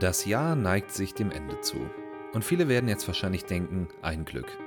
[0.00, 1.88] Das Jahr neigt sich dem Ende zu.
[2.32, 4.58] Und viele werden jetzt wahrscheinlich denken, ein Glück.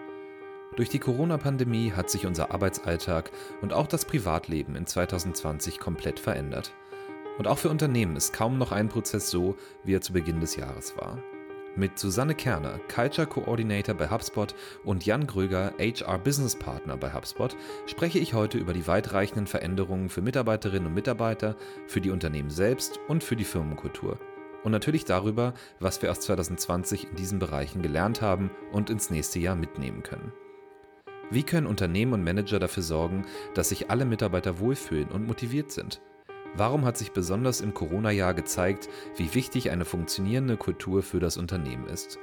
[0.77, 6.73] Durch die Corona-Pandemie hat sich unser Arbeitsalltag und auch das Privatleben in 2020 komplett verändert.
[7.37, 10.55] Und auch für Unternehmen ist kaum noch ein Prozess so, wie er zu Beginn des
[10.55, 11.21] Jahres war.
[11.75, 14.55] Mit Susanne Kerner, Culture Coordinator bei HubSpot
[14.85, 20.07] und Jan Gröger, HR Business Partner bei HubSpot, spreche ich heute über die weitreichenden Veränderungen
[20.09, 24.17] für Mitarbeiterinnen und Mitarbeiter, für die Unternehmen selbst und für die Firmenkultur.
[24.63, 29.39] Und natürlich darüber, was wir aus 2020 in diesen Bereichen gelernt haben und ins nächste
[29.39, 30.33] Jahr mitnehmen können.
[31.29, 36.01] Wie können Unternehmen und Manager dafür sorgen, dass sich alle Mitarbeiter wohlfühlen und motiviert sind?
[36.55, 41.85] Warum hat sich besonders im Corona-Jahr gezeigt, wie wichtig eine funktionierende Kultur für das Unternehmen
[41.87, 42.17] ist?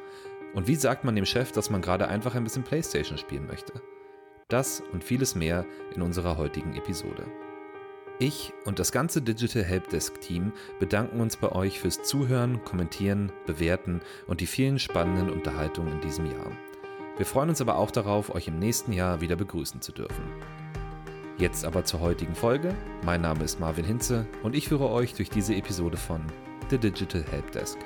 [0.55, 3.75] Und wie sagt man dem Chef, dass man gerade einfach ein bisschen Playstation spielen möchte?
[4.49, 7.27] Das und vieles mehr in unserer heutigen Episode.
[8.21, 14.01] Ich und das ganze Digital Helpdesk Team bedanken uns bei euch fürs Zuhören, Kommentieren, Bewerten
[14.29, 16.53] und die vielen spannenden Unterhaltungen in diesem Jahr.
[17.17, 20.25] Wir freuen uns aber auch darauf, euch im nächsten Jahr wieder begrüßen zu dürfen.
[21.39, 22.73] Jetzt aber zur heutigen Folge.
[23.05, 26.21] Mein Name ist Marvin Hinze und ich führe euch durch diese Episode von
[26.71, 27.79] The Digital Helpdesk.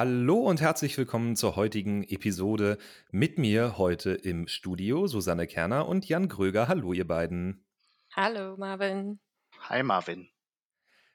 [0.00, 2.78] Hallo und herzlich willkommen zur heutigen Episode.
[3.10, 6.68] Mit mir heute im Studio Susanne Kerner und Jan Gröger.
[6.68, 7.66] Hallo, ihr beiden.
[8.14, 9.18] Hallo, Marvin.
[9.68, 10.28] Hi, Marvin.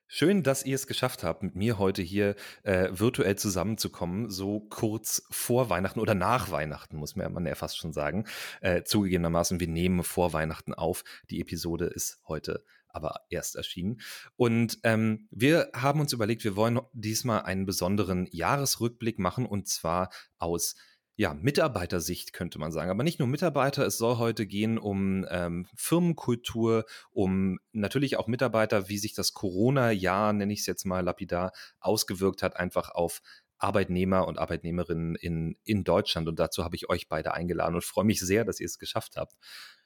[0.08, 5.25] Schön, dass ihr es geschafft habt, mit mir heute hier äh, virtuell zusammenzukommen, so kurz
[5.31, 8.25] vor Weihnachten oder nach Weihnachten, muss man ja fast schon sagen.
[8.59, 11.06] Äh, zugegebenermaßen, wir nehmen vor Weihnachten auf.
[11.30, 14.00] Die Episode ist heute aber erst erschienen.
[14.38, 20.10] Und ähm, wir haben uns überlegt, wir wollen diesmal einen besonderen Jahresrückblick machen und zwar
[20.38, 20.76] aus
[21.16, 22.90] ja, Mitarbeitersicht könnte man sagen.
[22.90, 28.90] Aber nicht nur Mitarbeiter, es soll heute gehen um ähm, Firmenkultur, um natürlich auch Mitarbeiter,
[28.90, 33.22] wie sich das Corona-Jahr, nenne ich es jetzt mal lapidar, ausgewirkt hat, einfach auf
[33.59, 36.28] Arbeitnehmer und Arbeitnehmerinnen in, in Deutschland.
[36.28, 39.16] Und dazu habe ich euch beide eingeladen und freue mich sehr, dass ihr es geschafft
[39.16, 39.36] habt.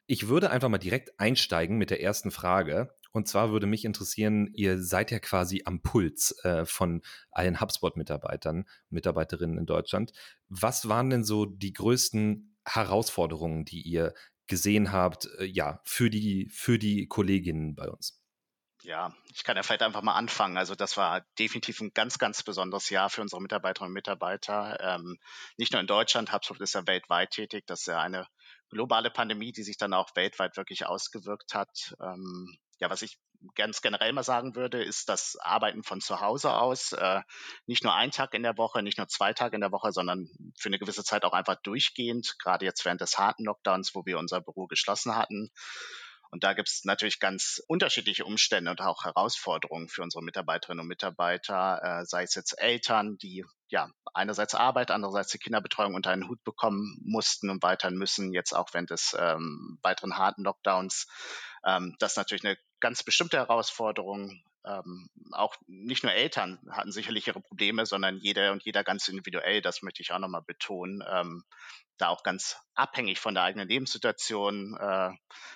[0.09, 2.95] Ich würde einfach mal direkt einsteigen mit der ersten Frage.
[3.12, 7.01] Und zwar würde mich interessieren, ihr seid ja quasi am Puls äh, von
[7.31, 10.13] allen HubSpot-Mitarbeitern, Mitarbeiterinnen in Deutschland.
[10.47, 14.13] Was waren denn so die größten Herausforderungen, die ihr
[14.47, 18.22] gesehen habt, äh, ja, für die, für die Kolleginnen bei uns?
[18.84, 20.57] Ja, ich kann ja vielleicht einfach mal anfangen.
[20.57, 24.78] Also das war definitiv ein ganz, ganz besonderes Jahr für unsere Mitarbeiterinnen und Mitarbeiter.
[24.79, 25.17] Ähm,
[25.57, 27.66] nicht nur in Deutschland, HubSpot ist ja weltweit tätig.
[27.66, 28.28] Das ist ja eine
[28.69, 31.95] globale Pandemie, die sich dann auch weltweit wirklich ausgewirkt hat.
[32.01, 33.17] Ähm, ja, was ich
[33.55, 37.22] ganz generell mal sagen würde, ist das Arbeiten von zu Hause aus, äh,
[37.66, 40.29] nicht nur ein Tag in der Woche, nicht nur zwei Tage in der Woche, sondern
[40.57, 44.17] für eine gewisse Zeit auch einfach durchgehend, gerade jetzt während des harten Lockdowns, wo wir
[44.17, 45.51] unser Büro geschlossen hatten.
[46.31, 50.88] Und da gibt es natürlich ganz unterschiedliche Umstände und auch Herausforderungen für unsere Mitarbeiterinnen und
[50.88, 56.27] Mitarbeiter, äh, sei es jetzt Eltern, die ja einerseits Arbeit, andererseits die Kinderbetreuung unter einen
[56.27, 61.07] Hut bekommen mussten und weiter müssen, jetzt auch während des ähm, weiteren harten Lockdowns.
[61.66, 64.41] Ähm, das ist natürlich eine ganz bestimmte Herausforderung.
[64.67, 69.61] Ähm, auch nicht nur Eltern hatten sicherlich ihre Probleme, sondern jeder und jeder ganz individuell.
[69.61, 71.03] Das möchte ich auch nochmal betonen.
[71.09, 71.44] Ähm,
[71.97, 74.78] da auch ganz abhängig von der eigenen Lebenssituation.
[74.79, 75.11] Äh,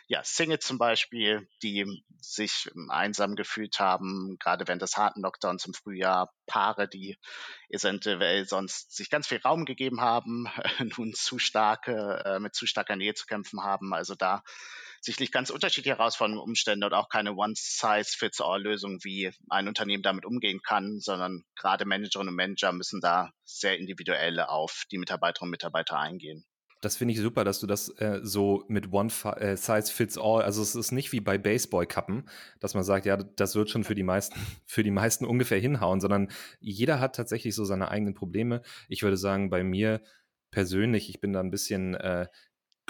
[0.07, 5.73] ja, Single zum Beispiel, die sich einsam gefühlt haben, gerade während des harten Lockdowns im
[5.73, 6.31] Frühjahr.
[6.47, 7.17] Paare, die
[7.69, 10.47] eventuell sonst sich ganz viel Raum gegeben haben,
[10.97, 13.93] nun zu starke, äh, mit zu starker Nähe zu kämpfen haben.
[13.93, 14.43] Also da
[15.01, 21.00] sicherlich ganz unterschiedliche Herausforderungen, Umstände und auch keine One-Size-Fits-All-Lösung, wie ein Unternehmen damit umgehen kann,
[21.00, 26.45] sondern gerade Managerinnen und Manager müssen da sehr individuell auf die Mitarbeiterinnen und Mitarbeiter eingehen.
[26.81, 30.41] Das finde ich super, dass du das äh, so mit One äh, Size Fits All,
[30.41, 32.28] also es ist nicht wie bei Baseball-Kappen,
[32.59, 36.02] dass man sagt, ja, das wird schon für die meisten, für die meisten ungefähr hinhauen,
[36.02, 38.64] sondern jeder hat tatsächlich so seine eigenen Probleme.
[38.90, 40.02] Ich würde sagen, bei mir
[40.49, 42.28] persönlich, ich bin da ein bisschen äh,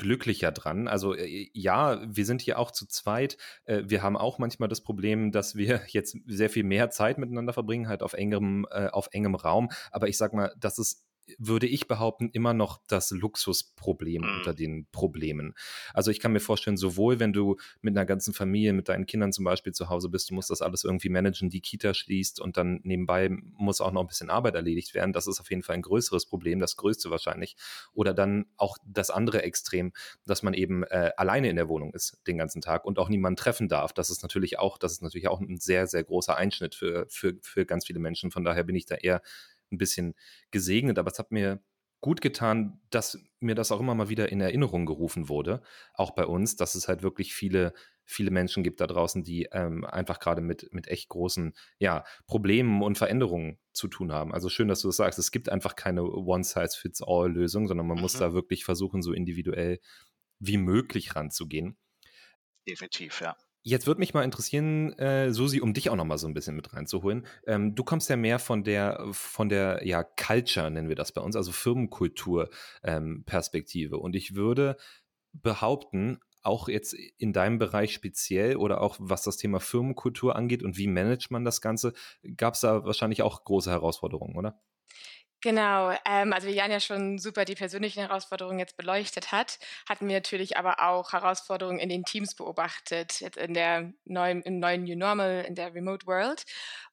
[0.01, 0.87] glücklicher dran.
[0.87, 3.37] Also äh, ja, wir sind hier auch zu zweit.
[3.65, 7.53] Äh, wir haben auch manchmal das Problem, dass wir jetzt sehr viel mehr Zeit miteinander
[7.53, 9.69] verbringen, halt auf engem, äh, auf engem Raum.
[9.91, 11.05] Aber ich sag mal, das ist
[11.37, 14.37] würde ich behaupten, immer noch das Luxusproblem mhm.
[14.37, 15.53] unter den Problemen.
[15.93, 19.31] Also ich kann mir vorstellen, sowohl wenn du mit einer ganzen Familie, mit deinen Kindern
[19.31, 22.57] zum Beispiel zu Hause bist, du musst das alles irgendwie managen, die Kita schließt und
[22.57, 25.13] dann nebenbei muss auch noch ein bisschen Arbeit erledigt werden.
[25.13, 27.55] Das ist auf jeden Fall ein größeres Problem, das größte wahrscheinlich.
[27.93, 29.93] Oder dann auch das andere Extrem,
[30.25, 33.37] dass man eben äh, alleine in der Wohnung ist den ganzen Tag und auch niemanden
[33.37, 33.93] treffen darf.
[33.93, 37.35] Das ist natürlich auch, das ist natürlich auch ein sehr, sehr großer Einschnitt für, für,
[37.41, 38.31] für ganz viele Menschen.
[38.31, 39.21] Von daher bin ich da eher
[39.71, 40.13] ein bisschen
[40.51, 41.63] gesegnet, aber es hat mir
[42.01, 45.61] gut getan, dass mir das auch immer mal wieder in Erinnerung gerufen wurde,
[45.93, 47.73] auch bei uns, dass es halt wirklich viele,
[48.05, 52.81] viele Menschen gibt da draußen, die ähm, einfach gerade mit, mit echt großen ja, Problemen
[52.81, 54.33] und Veränderungen zu tun haben.
[54.33, 55.19] Also schön, dass du das sagst.
[55.19, 58.01] Es gibt einfach keine One-Size-Fits-All-Lösung, sondern man mhm.
[58.01, 59.79] muss da wirklich versuchen, so individuell
[60.39, 61.77] wie möglich ranzugehen.
[62.67, 63.37] Definitiv, ja.
[63.63, 66.55] Jetzt würde mich mal interessieren, äh, Susi, um dich auch noch mal so ein bisschen
[66.55, 67.27] mit reinzuholen.
[67.45, 71.21] Ähm, du kommst ja mehr von der, von der, ja, Culture nennen wir das bei
[71.21, 73.95] uns, also Firmenkultur-Perspektive.
[73.95, 74.77] Ähm, Und ich würde
[75.33, 80.75] behaupten, auch jetzt in deinem Bereich speziell oder auch was das Thema Firmenkultur angeht und
[80.77, 81.93] wie managt man das Ganze,
[82.35, 84.59] gab es da wahrscheinlich auch große Herausforderungen, oder?
[85.43, 89.57] Genau, ähm, also wie Jan ja schon super die persönlichen Herausforderungen jetzt beleuchtet hat,
[89.89, 94.59] hatten wir natürlich aber auch Herausforderungen in den Teams beobachtet, jetzt in der neuen, im
[94.59, 96.43] neuen New Normal, in der Remote World.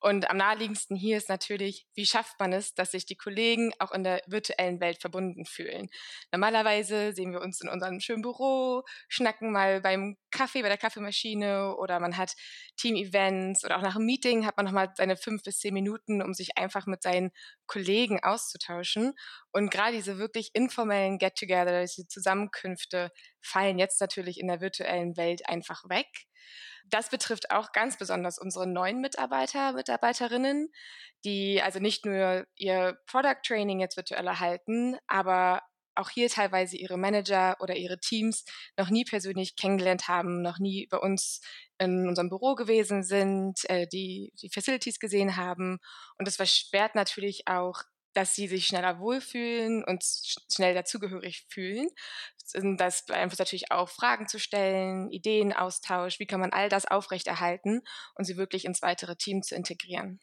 [0.01, 3.93] Und am naheliegendsten hier ist natürlich, wie schafft man es, dass sich die Kollegen auch
[3.93, 5.89] in der virtuellen Welt verbunden fühlen.
[6.33, 11.77] Normalerweise sehen wir uns in unserem schönen Büro, schnacken mal beim Kaffee, bei der Kaffeemaschine
[11.77, 12.35] oder man hat
[12.77, 16.33] Team-Events oder auch nach einem Meeting hat man nochmal seine fünf bis zehn Minuten, um
[16.35, 17.31] sich einfach mit seinen
[17.67, 18.38] Kollegen auszutauschen.
[19.53, 25.49] Und gerade diese wirklich informellen Get-Together, diese Zusammenkünfte fallen jetzt natürlich in der virtuellen Welt
[25.49, 26.07] einfach weg.
[26.87, 30.71] Das betrifft auch ganz besonders unsere neuen Mitarbeiter, Mitarbeiterinnen,
[31.25, 35.63] die also nicht nur ihr Product Training jetzt virtuell erhalten, aber
[35.99, 38.45] auch hier teilweise ihre Manager oder ihre Teams
[38.77, 41.41] noch nie persönlich kennengelernt haben, noch nie bei uns
[41.79, 45.79] in unserem Büro gewesen sind, äh, die die Facilities gesehen haben.
[46.17, 47.83] Und das versperrt natürlich auch
[48.15, 50.03] dass sie sich schneller wohlfühlen und
[50.53, 51.89] schnell dazugehörig fühlen.
[52.79, 57.83] Das beeinflusst natürlich auch Fragen zu stellen, Ideenaustausch, wie kann man all das aufrechterhalten
[58.15, 60.21] und sie wirklich ins weitere Team zu integrieren.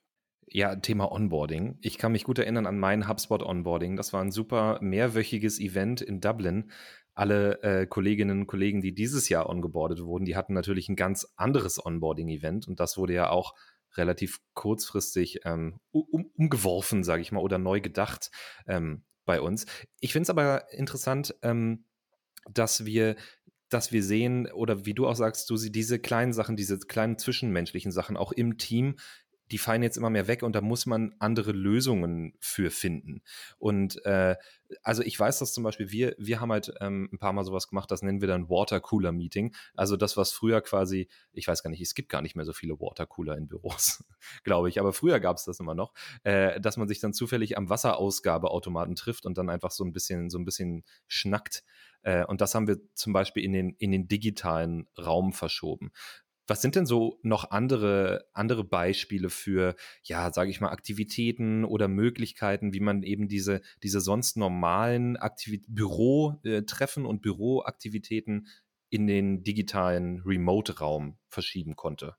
[0.48, 1.80] Ja, Thema Onboarding.
[1.82, 3.96] Ich kann mich gut erinnern an mein HubSpot Onboarding.
[3.96, 6.72] Das war ein super mehrwöchiges Event in Dublin.
[7.16, 11.34] Alle äh, Kolleginnen und Kollegen, die dieses Jahr ongeboardet wurden, die hatten natürlich ein ganz
[11.36, 13.56] anderes Onboarding-Event und das wurde ja auch
[13.98, 18.32] relativ kurzfristig ähm, um, umgeworfen, sage ich mal, oder neu gedacht
[18.68, 19.66] ähm, bei uns.
[20.00, 21.86] Ich finde es aber interessant, ähm,
[22.50, 23.16] dass wir
[23.70, 27.92] dass wir sehen, oder wie du auch sagst, du diese kleinen Sachen, diese kleinen zwischenmenschlichen
[27.92, 28.96] Sachen auch im Team
[29.52, 33.22] die fallen jetzt immer mehr weg und da muss man andere Lösungen für finden.
[33.60, 34.36] Und äh,
[34.82, 37.68] also ich weiß dass zum Beispiel, wir, wir haben halt ähm, ein paar Mal sowas
[37.68, 39.56] gemacht, das nennen wir dann Watercooler Meeting.
[39.76, 42.54] Also das, was früher quasi, ich weiß gar nicht, es gibt gar nicht mehr so
[42.54, 44.04] viele Watercooler in Büros,
[44.44, 45.94] glaube ich, aber früher gab es das immer noch,
[46.24, 50.30] äh, dass man sich dann zufällig am Wasserausgabeautomaten trifft und dann einfach so ein bisschen,
[50.30, 51.64] so ein bisschen schnackt.
[52.02, 55.92] Äh, und das haben wir zum Beispiel in den, in den digitalen Raum verschoben.
[56.48, 61.88] Was sind denn so noch andere, andere Beispiele für, ja, sage ich mal, Aktivitäten oder
[61.88, 68.48] Möglichkeiten, wie man eben diese, diese sonst normalen Aktivit Bürotreffen und Büroaktivitäten
[68.90, 72.16] in den digitalen Remote-Raum verschieben konnte?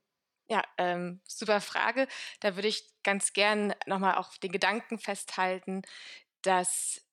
[0.49, 2.07] Ja, ähm, super Frage.
[2.39, 5.81] Da würde ich ganz gern nochmal auf den Gedanken festhalten,
[6.41, 7.06] dass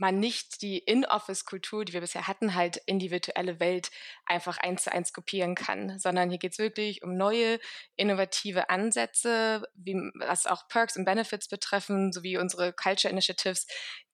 [0.00, 3.90] man nicht die In-Office-Kultur, die wir bisher hatten, halt in die virtuelle Welt
[4.26, 7.58] einfach eins zu eins kopieren kann, sondern hier geht es wirklich um neue,
[7.96, 13.66] innovative Ansätze, wie, was auch Perks und Benefits betreffen, sowie unsere Culture Initiatives,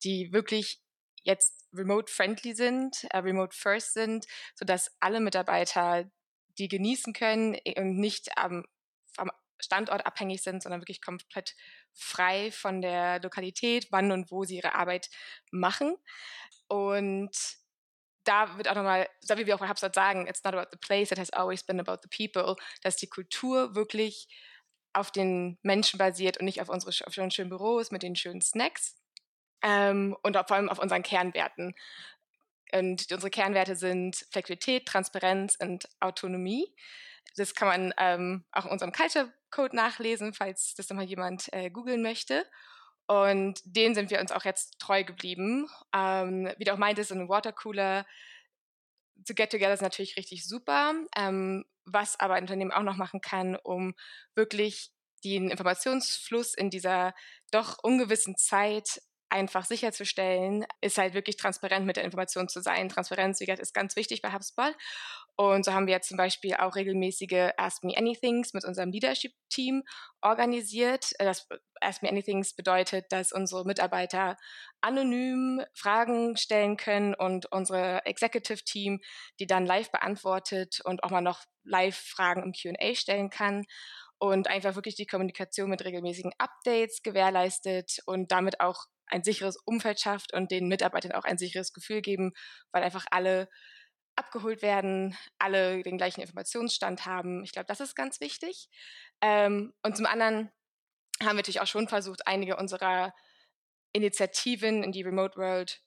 [0.03, 0.81] die wirklich
[1.23, 6.11] jetzt remote-friendly sind, äh, remote-first sind, sodass alle Mitarbeiter
[6.59, 8.65] die genießen können und nicht am,
[9.65, 11.55] am Standort abhängig sind, sondern wirklich komplett
[11.93, 15.11] frei von der Lokalität, wann und wo sie ihre Arbeit
[15.51, 15.97] machen.
[16.69, 17.31] Und
[18.25, 20.79] da wird auch nochmal, so wie wir auch bei HubSpot sagen, it's not about the
[20.79, 24.29] place, it has always been about the people, dass die Kultur wirklich
[24.93, 28.41] auf den Menschen basiert und nicht auf unsere auf unseren schönen Büros mit den schönen
[28.41, 28.97] Snacks
[29.63, 31.75] ähm, und vor allem auf unseren Kernwerten.
[32.73, 36.75] Und unsere Kernwerte sind Flexibilität, Transparenz und Autonomie.
[37.37, 41.71] Das kann man ähm, auch in unserem Culture Code nachlesen, falls das nochmal jemand äh,
[41.71, 42.45] googeln möchte.
[43.07, 45.69] Und den sind wir uns auch jetzt treu geblieben.
[45.95, 48.07] Ähm, wie du auch meintest, ein Watercooler
[49.25, 50.95] zu Get Together ist natürlich richtig super.
[51.17, 53.95] Ähm, was aber ein Unternehmen auch noch machen kann, um
[54.35, 54.91] wirklich
[55.25, 57.15] den Informationsfluss in dieser
[57.51, 59.01] doch ungewissen Zeit
[59.31, 62.89] einfach sicherzustellen, ist halt wirklich transparent mit der Information zu sein.
[62.89, 64.75] Transparenz, wie gesagt, ist ganz wichtig bei HubSpot.
[65.37, 69.83] Und so haben wir jetzt zum Beispiel auch regelmäßige Ask Me Anythings mit unserem Leadership-Team
[70.21, 71.11] organisiert.
[71.19, 71.49] Das
[71.81, 74.37] Ask Me Anythings bedeutet, dass unsere Mitarbeiter
[74.81, 79.01] anonym Fragen stellen können und unsere Executive-Team
[79.41, 83.65] die dann live beantwortet und auch mal noch live Fragen im QA stellen kann
[84.19, 90.01] und einfach wirklich die Kommunikation mit regelmäßigen Updates gewährleistet und damit auch ein sicheres Umfeld
[90.01, 92.33] schafft und den Mitarbeitern auch ein sicheres Gefühl geben,
[92.73, 93.49] weil einfach alle
[94.17, 97.43] abgeholt werden, alle den gleichen Informationsstand haben.
[97.45, 98.69] Ich glaube, das ist ganz wichtig.
[99.21, 100.51] Ähm, und zum anderen
[101.21, 103.15] haben wir natürlich auch schon versucht, einige unserer
[103.93, 105.83] Initiativen in die Remote World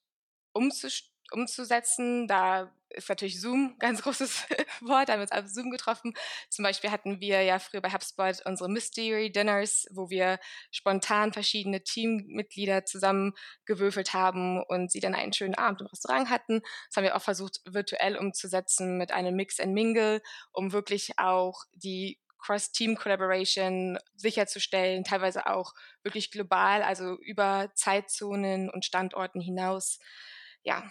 [0.54, 2.28] umzusetzen.
[2.28, 4.46] Da ist natürlich Zoom ganz großes
[4.82, 6.14] Wort, haben wir uns auf Zoom getroffen.
[6.50, 10.40] Zum Beispiel hatten wir ja früher bei HubSpot unsere Mystery Dinners, wo wir
[10.72, 16.62] spontan verschiedene Teammitglieder zusammengewürfelt haben und sie dann einen schönen Abend im Restaurant hatten.
[16.88, 21.64] Das haben wir auch versucht, virtuell umzusetzen mit einem Mix and Mingle, um wirklich auch
[21.74, 30.00] die Cross-Team-Collaboration sicherzustellen, teilweise auch wirklich global, also über Zeitzonen und Standorten hinaus.
[30.64, 30.90] Ja,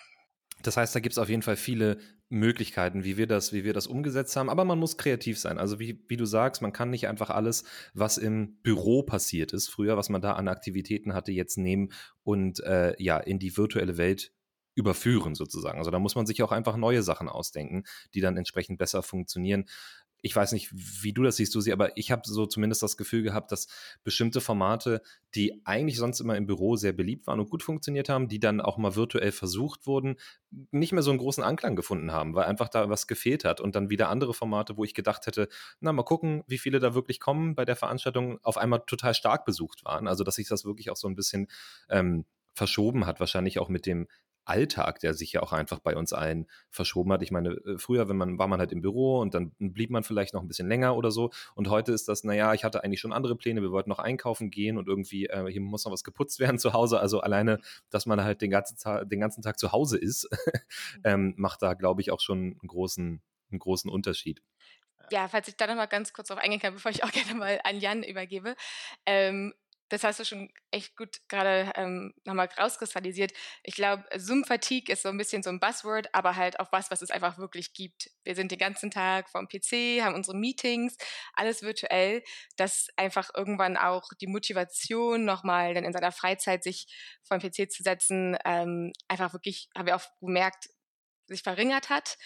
[0.63, 1.99] das heißt, da gibt es auf jeden Fall viele
[2.29, 4.51] Möglichkeiten, wie wir das, wie wir das umgesetzt haben.
[4.51, 5.59] Aber man muss kreativ sein.
[5.59, 9.69] Also wie, wie du sagst, man kann nicht einfach alles, was im Büro passiert ist,
[9.69, 11.93] früher, was man da an Aktivitäten hatte, jetzt nehmen
[12.25, 14.33] und äh, ja in die virtuelle Welt
[14.75, 15.79] überführen sozusagen.
[15.79, 19.65] Also da muss man sich auch einfach neue Sachen ausdenken, die dann entsprechend besser funktionieren
[20.27, 23.23] ich weiß nicht, wie du das siehst, Susi, aber ich habe so zumindest das Gefühl
[23.23, 23.69] gehabt, dass
[24.03, 25.01] bestimmte Formate,
[25.37, 28.61] die eigentlich sonst immer im Büro sehr beliebt waren und gut funktioniert haben, die dann
[28.61, 30.17] auch mal virtuell versucht wurden,
[30.73, 33.61] nicht mehr so einen großen Anklang gefunden haben, weil einfach da was gefehlt hat.
[33.61, 36.93] Und dann wieder andere Formate, wo ich gedacht hätte, na, mal gucken, wie viele da
[36.93, 40.09] wirklich kommen bei der Veranstaltung, auf einmal total stark besucht waren.
[40.09, 41.47] Also, dass sich das wirklich auch so ein bisschen
[41.89, 44.09] ähm, verschoben hat, wahrscheinlich auch mit dem
[44.47, 47.23] Alltag, der sich ja auch einfach bei uns allen verschoben hat.
[47.23, 50.05] Ich meine, äh, früher, wenn man, war man halt im Büro und dann blieb man
[50.05, 51.31] vielleicht noch ein bisschen länger oder so.
[51.55, 54.51] Und heute ist das, naja, ich hatte eigentlich schon andere Pläne, wir wollten noch einkaufen
[54.51, 57.01] gehen und irgendwie, äh, hier muss noch was geputzt werden zu Hause.
[57.01, 57.61] Also alleine,
[57.91, 60.29] dass man halt den ganzen Tag, den ganzen Tag zu Hause ist,
[61.05, 64.43] ähm, macht da, glaube ich, auch schon einen großen, einen großen Unterschied.
[65.11, 67.35] Ja, falls ich da noch mal ganz kurz drauf eingehen kann, bevor ich auch gerne
[67.35, 68.57] mal an Jan übergebe.
[69.05, 69.55] Ähm,
[69.89, 73.33] das hast du schon echt gut gerade ähm, nochmal rauskristallisiert.
[73.63, 77.03] Ich glaube, Zoom-Fatigue ist so ein bisschen so ein Buzzword, aber halt auf was, was
[77.03, 78.11] es einfach wirklich gibt.
[78.25, 80.97] Wir sind den ganzen Tag vom PC, haben unsere Meetings,
[81.35, 82.23] alles virtuell,
[82.57, 86.87] dass einfach irgendwann auch die Motivation nochmal dann in seiner Freizeit sich
[87.23, 90.69] vom PC zu setzen, ähm, einfach wirklich, haben wir auch gemerkt,
[91.29, 92.19] sich verringert hat.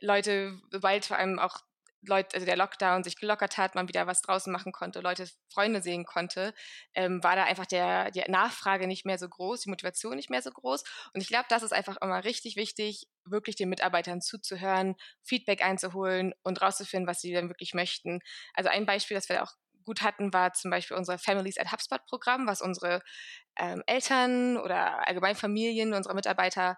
[0.00, 1.60] Leute, sobald vor allem auch
[2.08, 5.82] Leute, also der Lockdown sich gelockert hat, man wieder was draußen machen konnte, Leute Freunde
[5.82, 6.54] sehen konnte,
[6.94, 10.42] ähm, war da einfach der, die Nachfrage nicht mehr so groß, die Motivation nicht mehr
[10.42, 10.82] so groß.
[11.14, 16.32] Und ich glaube, das ist einfach immer richtig wichtig, wirklich den Mitarbeitern zuzuhören, Feedback einzuholen
[16.42, 18.20] und rauszufinden, was sie denn wirklich möchten.
[18.54, 19.52] Also ein Beispiel, das wir auch
[19.86, 23.02] gut hatten, war zum Beispiel unser Families at HubSpot Programm, was unsere
[23.58, 26.76] ähm, Eltern oder allgemein Familien unserer Mitarbeiter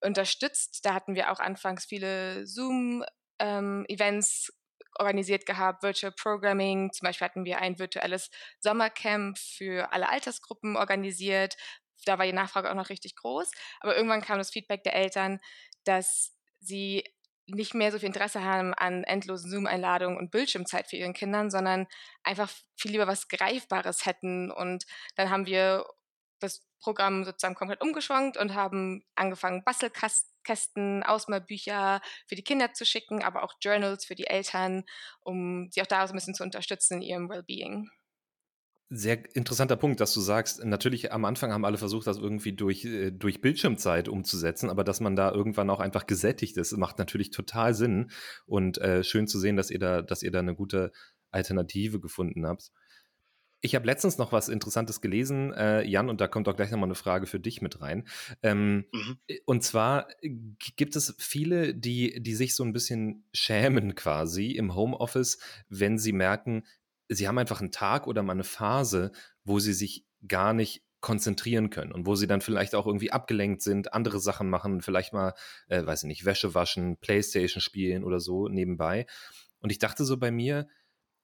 [0.00, 0.84] unterstützt.
[0.84, 4.57] Da hatten wir auch anfangs viele Zoom-Events ähm,
[4.98, 6.92] organisiert gehabt, Virtual Programming.
[6.92, 11.56] Zum Beispiel hatten wir ein virtuelles Sommercamp für alle Altersgruppen organisiert.
[12.04, 13.50] Da war die Nachfrage auch noch richtig groß.
[13.80, 15.40] Aber irgendwann kam das Feedback der Eltern,
[15.84, 17.04] dass sie
[17.46, 21.86] nicht mehr so viel Interesse haben an endlosen Zoom-Einladungen und Bildschirmzeit für ihren Kindern, sondern
[22.22, 24.50] einfach viel lieber was Greifbares hätten.
[24.50, 24.84] Und
[25.16, 25.86] dann haben wir
[26.40, 29.64] das Programm sozusagen komplett umgeschwankt und haben angefangen,
[30.48, 34.84] Bastelkästen, Ausmalbücher für die Kinder zu schicken, aber auch Journals für die Eltern,
[35.20, 37.88] um sie auch da so ein bisschen zu unterstützen in ihrem Wellbeing.
[38.90, 42.86] Sehr interessanter Punkt, dass du sagst, natürlich am Anfang haben alle versucht, das irgendwie durch,
[42.86, 47.30] äh, durch Bildschirmzeit umzusetzen, aber dass man da irgendwann auch einfach gesättigt ist, macht natürlich
[47.30, 48.10] total Sinn
[48.46, 50.90] und äh, schön zu sehen, dass ihr da, dass ihr da eine gute
[51.30, 52.70] Alternative gefunden habt.
[53.60, 56.86] Ich habe letztens noch was Interessantes gelesen, äh, Jan, und da kommt auch gleich nochmal
[56.88, 58.06] eine Frage für dich mit rein.
[58.42, 59.18] Ähm, mhm.
[59.46, 60.08] Und zwar
[60.76, 65.38] gibt es viele, die, die sich so ein bisschen schämen quasi im Homeoffice,
[65.68, 66.64] wenn sie merken,
[67.08, 69.12] sie haben einfach einen Tag oder mal eine Phase,
[69.44, 73.62] wo sie sich gar nicht konzentrieren können und wo sie dann vielleicht auch irgendwie abgelenkt
[73.62, 75.34] sind, andere Sachen machen, vielleicht mal,
[75.68, 79.06] äh, weiß ich nicht, Wäsche waschen, Playstation spielen oder so nebenbei.
[79.60, 80.68] Und ich dachte so bei mir,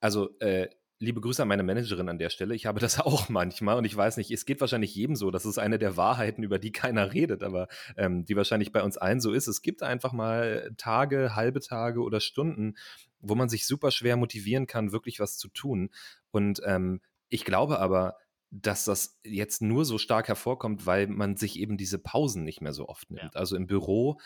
[0.00, 2.54] also äh, liebe Grüße an meine Managerin an der Stelle.
[2.54, 5.30] Ich habe das auch manchmal und ich weiß nicht, es geht wahrscheinlich jedem so.
[5.30, 8.96] Das ist eine der Wahrheiten, über die keiner redet, aber ähm, die wahrscheinlich bei uns
[8.96, 9.46] allen so ist.
[9.46, 12.74] Es gibt einfach mal Tage, halbe Tage oder Stunden,
[13.20, 15.90] wo man sich super schwer motivieren kann, wirklich was zu tun.
[16.30, 18.16] Und ähm, ich glaube aber,
[18.50, 22.72] dass das jetzt nur so stark hervorkommt, weil man sich eben diese Pausen nicht mehr
[22.72, 23.34] so oft nimmt.
[23.34, 23.40] Ja.
[23.40, 24.20] Also im Büro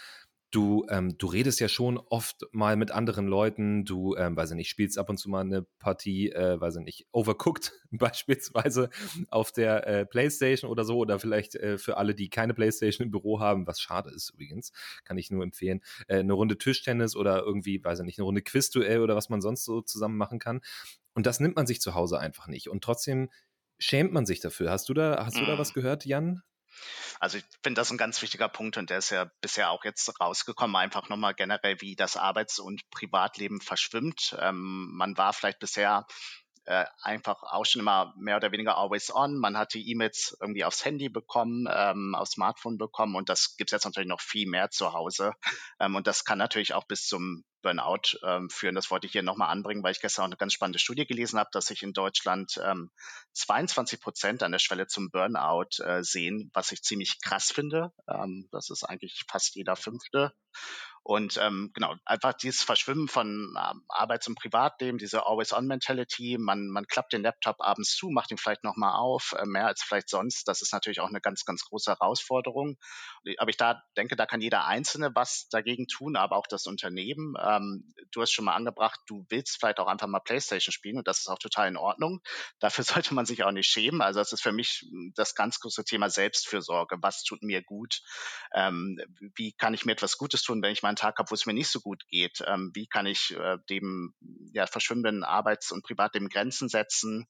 [0.51, 4.57] du, ähm, du redest ja schon oft mal mit anderen Leuten, du, ähm, weiß ich
[4.57, 8.89] nicht, spielst ab und zu mal eine Partie, äh, weiß ich nicht, Overcooked beispielsweise
[9.31, 13.11] auf der äh, Playstation oder so oder vielleicht äh, für alle, die keine Playstation im
[13.11, 14.73] Büro haben, was schade ist übrigens,
[15.05, 18.43] kann ich nur empfehlen, äh, eine Runde Tischtennis oder irgendwie, weiß ich nicht, eine Runde
[18.43, 20.61] Quizduell oder was man sonst so zusammen machen kann.
[21.15, 22.69] Und das nimmt man sich zu Hause einfach nicht.
[22.69, 23.29] Und trotzdem
[23.79, 24.71] schämt man sich dafür.
[24.71, 25.59] Hast du da, hast du da mhm.
[25.59, 26.43] was gehört, Jan?
[27.21, 30.21] Also ich finde das ein ganz wichtiger Punkt und der ist ja bisher auch jetzt
[30.21, 34.37] rausgekommen, einfach nochmal generell, wie das Arbeits- und Privatleben verschwimmt.
[34.41, 36.07] Ähm, man war vielleicht bisher
[36.69, 39.39] äh, einfach auch schon immer mehr oder weniger always on.
[39.39, 43.71] Man hat die E-Mails irgendwie aufs Handy bekommen, ähm, aufs Smartphone bekommen und das gibt
[43.71, 45.33] es jetzt natürlich noch viel mehr zu Hause.
[45.81, 48.75] Ähm, und das kann natürlich auch bis zum Burnout ähm, führen.
[48.75, 51.39] Das wollte ich hier nochmal anbringen, weil ich gestern auch eine ganz spannende Studie gelesen
[51.39, 52.91] habe, dass sich in Deutschland ähm,
[53.33, 57.93] 22 Prozent an der Schwelle zum Burnout äh, sehen, was ich ziemlich krass finde.
[58.09, 60.33] Ähm, das ist eigentlich fast jeder Fünfte.
[61.09, 66.87] Und ähm, genau, einfach dieses Verschwimmen von ähm, Arbeits- und Privatleben, diese Always-on-Mentality, man, man
[66.87, 70.47] klappt den Laptop abends zu, macht ihn vielleicht nochmal auf, äh, mehr als vielleicht sonst.
[70.49, 72.77] Das ist natürlich auch eine ganz, ganz große Herausforderung.
[73.39, 77.37] Aber ich da denke, da kann jeder Einzelne was dagegen tun, aber auch das Unternehmen.
[77.41, 81.09] Ähm, du hast schon mal angebracht, du willst vielleicht auch einfach mal Playstation spielen und
[81.09, 82.21] das ist auch total in Ordnung.
[82.59, 84.03] Dafür sollte man sich auch nicht schämen.
[84.03, 84.85] Also das ist für mich
[85.15, 86.99] das ganz große Thema Selbstfürsorge.
[87.01, 88.03] Was tut mir gut?
[88.53, 88.99] Ähm,
[89.37, 91.55] wie kann ich mir etwas Gutes tun, wenn ich meinen Tag habe, wo es mir
[91.55, 92.43] nicht so gut geht?
[92.47, 94.15] Ähm, wie kann ich äh, dem
[94.53, 97.27] ja, verschwimmenden Arbeits- und Privatleben Grenzen setzen?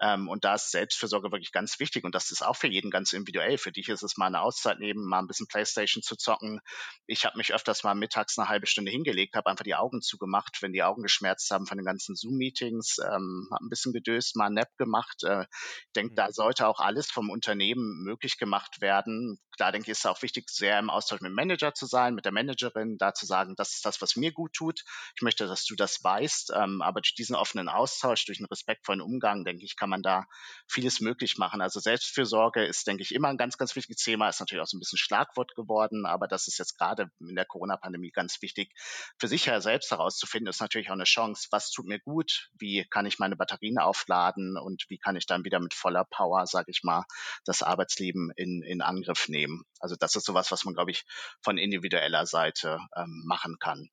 [0.00, 2.04] Ähm, und da ist Selbstfürsorge wirklich ganz wichtig.
[2.04, 3.58] Und das ist auch für jeden ganz individuell.
[3.58, 6.60] Für dich ist es mal eine Auszeit nehmen, mal ein bisschen Playstation zu zocken.
[7.06, 10.62] Ich habe mich öfters mal mittags eine halbe Stunde hingelegt, habe einfach die Augen zugemacht,
[10.62, 14.46] wenn die Augen geschmerzt haben von den ganzen Zoom-Meetings, ähm, habe ein bisschen gedöst, mal
[14.46, 15.22] ein Nap gemacht.
[15.24, 16.32] Äh, ich denke, da mhm.
[16.32, 19.38] sollte auch alles vom Unternehmen möglich gemacht werden.
[19.56, 22.14] Klar, denke ich, ist es auch wichtig, sehr im Austausch mit dem Manager zu sein,
[22.14, 24.82] mit der Managerin, da zu sagen, das ist das, was mir gut tut.
[25.16, 26.52] Ich möchte, dass du das weißt.
[26.54, 30.24] Ähm, aber durch diesen offenen Austausch, durch einen respektvollen Umgang, denke ich, kann man da
[30.68, 31.60] vieles möglich machen.
[31.60, 34.76] Also Selbstfürsorge ist, denke ich, immer ein ganz, ganz wichtiges Thema, ist natürlich auch so
[34.76, 38.72] ein bisschen Schlagwort geworden, aber das ist jetzt gerade in der Corona-Pandemie ganz wichtig,
[39.18, 42.86] für sich ja selbst herauszufinden, ist natürlich auch eine Chance, was tut mir gut, wie
[42.88, 46.70] kann ich meine Batterien aufladen und wie kann ich dann wieder mit voller Power, sage
[46.70, 47.04] ich mal,
[47.44, 49.64] das Arbeitsleben in, in Angriff nehmen.
[49.78, 51.04] Also das ist sowas, was man, glaube ich,
[51.42, 53.88] von individueller Seite machen kann.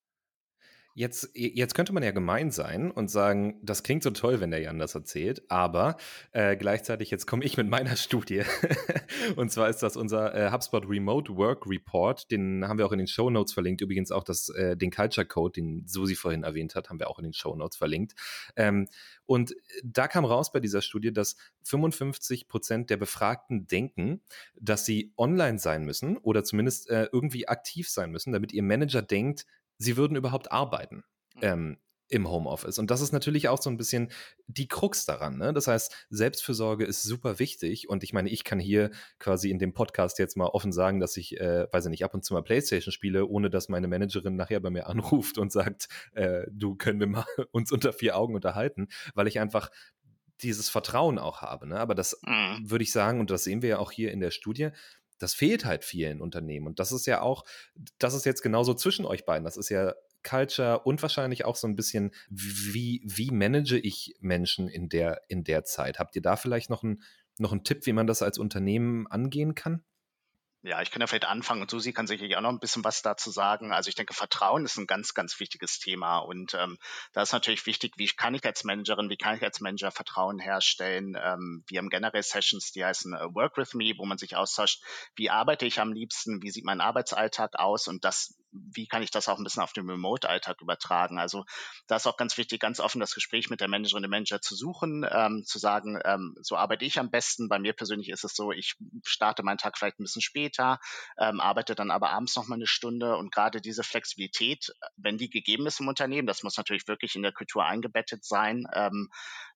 [0.97, 4.61] Jetzt, jetzt könnte man ja gemein sein und sagen, das klingt so toll, wenn der
[4.61, 5.95] Jan das erzählt, aber
[6.31, 8.41] äh, gleichzeitig jetzt komme ich mit meiner Studie.
[9.35, 12.31] und zwar ist das unser äh, HubSpot Remote Work Report.
[12.31, 13.81] Den haben wir auch in den Show Notes verlinkt.
[13.81, 17.19] Übrigens auch das, äh, den Culture Code, den Susi vorhin erwähnt hat, haben wir auch
[17.19, 18.15] in den Show Notes verlinkt.
[18.55, 18.87] Ähm,
[19.27, 24.21] und da kam raus bei dieser Studie, dass 55 Prozent der Befragten denken,
[24.59, 29.03] dass sie online sein müssen oder zumindest äh, irgendwie aktiv sein müssen, damit ihr Manager
[29.03, 29.45] denkt,
[29.77, 31.03] sie würden überhaupt arbeiten.
[31.35, 31.41] Mhm.
[31.41, 31.77] Ähm,
[32.09, 32.79] im Homeoffice.
[32.79, 34.11] Und das ist natürlich auch so ein bisschen
[34.47, 35.37] die Krux daran.
[35.37, 35.53] Ne?
[35.53, 37.89] Das heißt, Selbstfürsorge ist super wichtig.
[37.89, 41.17] Und ich meine, ich kann hier quasi in dem Podcast jetzt mal offen sagen, dass
[41.17, 44.35] ich, äh, weiß ich nicht, ab und zu mal Playstation spiele, ohne dass meine Managerin
[44.35, 48.35] nachher bei mir anruft und sagt, äh, du können wir mal uns unter vier Augen
[48.35, 49.69] unterhalten, weil ich einfach
[50.41, 51.67] dieses Vertrauen auch habe.
[51.67, 51.79] Ne?
[51.79, 52.69] Aber das mhm.
[52.69, 54.69] würde ich sagen, und das sehen wir ja auch hier in der Studie,
[55.19, 56.67] das fehlt halt vielen Unternehmen.
[56.67, 57.45] Und das ist ja auch,
[57.97, 59.43] das ist jetzt genauso zwischen euch beiden.
[59.43, 64.67] Das ist ja Culture und wahrscheinlich auch so ein bisschen, wie, wie manage ich Menschen
[64.67, 65.99] in der, in der Zeit?
[65.99, 67.01] Habt ihr da vielleicht noch einen,
[67.37, 69.83] noch einen Tipp, wie man das als Unternehmen angehen kann?
[70.63, 73.03] Ja, ich kann ja vielleicht anfangen und Susi kann sicherlich auch noch ein bisschen was
[73.03, 73.71] dazu sagen.
[73.71, 76.77] Also ich denke, Vertrauen ist ein ganz, ganz wichtiges Thema und ähm,
[77.13, 80.39] da ist natürlich wichtig, wie kann ich als Managerin, wie kann ich als Manager Vertrauen
[80.39, 81.15] herstellen.
[81.15, 84.81] Ähm, wir haben generell Sessions, die heißen uh, Work with Me, wo man sich austauscht,
[85.15, 88.35] wie arbeite ich am liebsten, wie sieht mein Arbeitsalltag aus und das
[88.73, 91.19] wie kann ich das auch ein bisschen auf den Remote-Alltag übertragen?
[91.19, 91.45] Also
[91.87, 94.55] da ist auch ganz wichtig, ganz offen das Gespräch mit der Managerin, dem Manager zu
[94.55, 97.49] suchen, ähm, zu sagen, ähm, so arbeite ich am besten.
[97.49, 100.79] Bei mir persönlich ist es so, ich starte meinen Tag vielleicht ein bisschen später,
[101.17, 105.29] ähm, arbeite dann aber abends noch mal eine Stunde und gerade diese Flexibilität, wenn die
[105.29, 109.09] gegeben ist im Unternehmen, das muss natürlich wirklich in der Kultur eingebettet sein, ähm,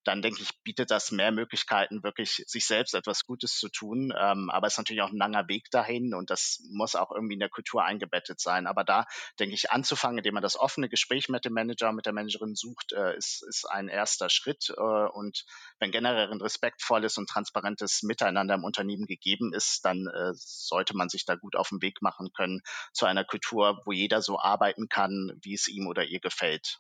[0.04, 4.14] dann denke ich, bietet das mehr Möglichkeiten, wirklich sich selbst etwas Gutes zu tun.
[4.18, 7.36] Ähm, aber es ist natürlich auch ein langer Weg dahin und das muss auch irgendwie
[7.36, 8.68] in der Kultur eingebettet sein.
[8.68, 9.06] Aber da
[9.40, 12.94] denke ich, anzufangen, indem man das offene Gespräch mit dem Manager, mit der Managerin sucht,
[12.94, 14.74] äh, ist, ist ein erster Schritt.
[14.76, 15.46] Äh, und
[15.80, 21.10] wenn generell ein respektvolles und transparentes Miteinander im Unternehmen gegeben ist, dann äh, sollte man
[21.10, 22.62] sich da gut auf den Weg machen können
[22.94, 26.80] zu einer Kultur, wo jeder so arbeiten kann, wie es ihm oder ihr gefällt.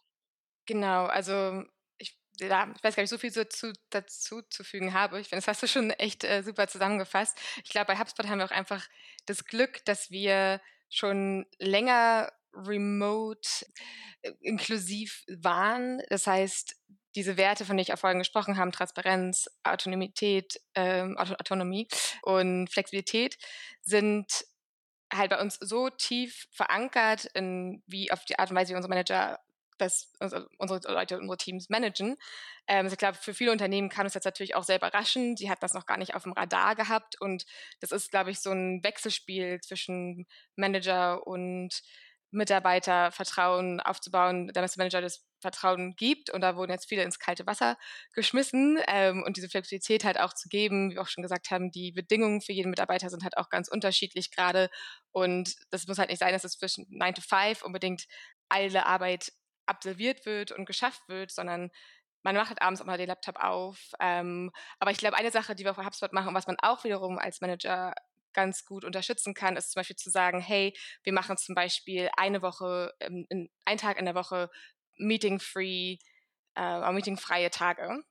[0.65, 1.63] Genau, also
[2.41, 5.19] ja, ich weiß gar nicht, so viel so zu, dazu zu fügen habe.
[5.19, 7.37] Ich finde, das hast du schon echt äh, super zusammengefasst.
[7.63, 8.87] Ich glaube, bei HubSpot haben wir auch einfach
[9.25, 13.47] das Glück, dass wir schon länger remote
[14.21, 16.01] äh, inklusiv waren.
[16.09, 16.75] Das heißt,
[17.15, 21.87] diese Werte, von denen ich auch vorhin gesprochen habe, Transparenz, Autonomität, ähm, Autonomie
[22.23, 23.37] und Flexibilität,
[23.81, 24.45] sind
[25.13, 28.89] halt bei uns so tief verankert, in, wie auf die Art und Weise, wie unsere
[28.89, 29.39] Manager
[29.81, 32.17] das, unsere, unsere Leute, unsere Teams managen.
[32.67, 35.39] Ähm, also ich glaube, für viele Unternehmen kam es jetzt natürlich auch sehr überraschend.
[35.39, 37.19] Die hatten das noch gar nicht auf dem Radar gehabt.
[37.19, 37.45] Und
[37.79, 41.81] das ist, glaube ich, so ein Wechselspiel zwischen Manager und
[42.31, 46.29] Mitarbeiter Vertrauen aufzubauen, damit der Manager das Vertrauen gibt.
[46.29, 47.77] Und da wurden jetzt viele ins kalte Wasser
[48.13, 50.91] geschmissen ähm, und diese Flexibilität halt auch zu geben.
[50.91, 53.67] Wie wir auch schon gesagt haben, die Bedingungen für jeden Mitarbeiter sind halt auch ganz
[53.67, 54.69] unterschiedlich gerade.
[55.11, 58.05] Und das muss halt nicht sein, dass es zwischen 9 to 5 unbedingt
[58.47, 59.33] alle Arbeit
[59.65, 61.71] absolviert wird und geschafft wird, sondern
[62.23, 63.79] man macht halt abends auch mal den Laptop auf.
[63.99, 67.17] Ähm, aber ich glaube, eine Sache, die wir auf HubSpot machen, was man auch wiederum
[67.17, 67.93] als Manager
[68.33, 72.41] ganz gut unterstützen kann, ist zum Beispiel zu sagen, hey, wir machen zum Beispiel eine
[72.41, 74.49] Woche, ähm, in, einen Tag in der Woche
[74.97, 75.97] Meeting-free,
[76.55, 78.03] äh, Meeting-freie Tage.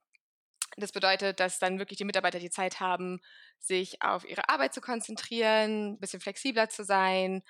[0.77, 3.19] Das bedeutet, dass dann wirklich die Mitarbeiter die Zeit haben,
[3.59, 7.43] sich auf ihre Arbeit zu konzentrieren, ein bisschen flexibler zu sein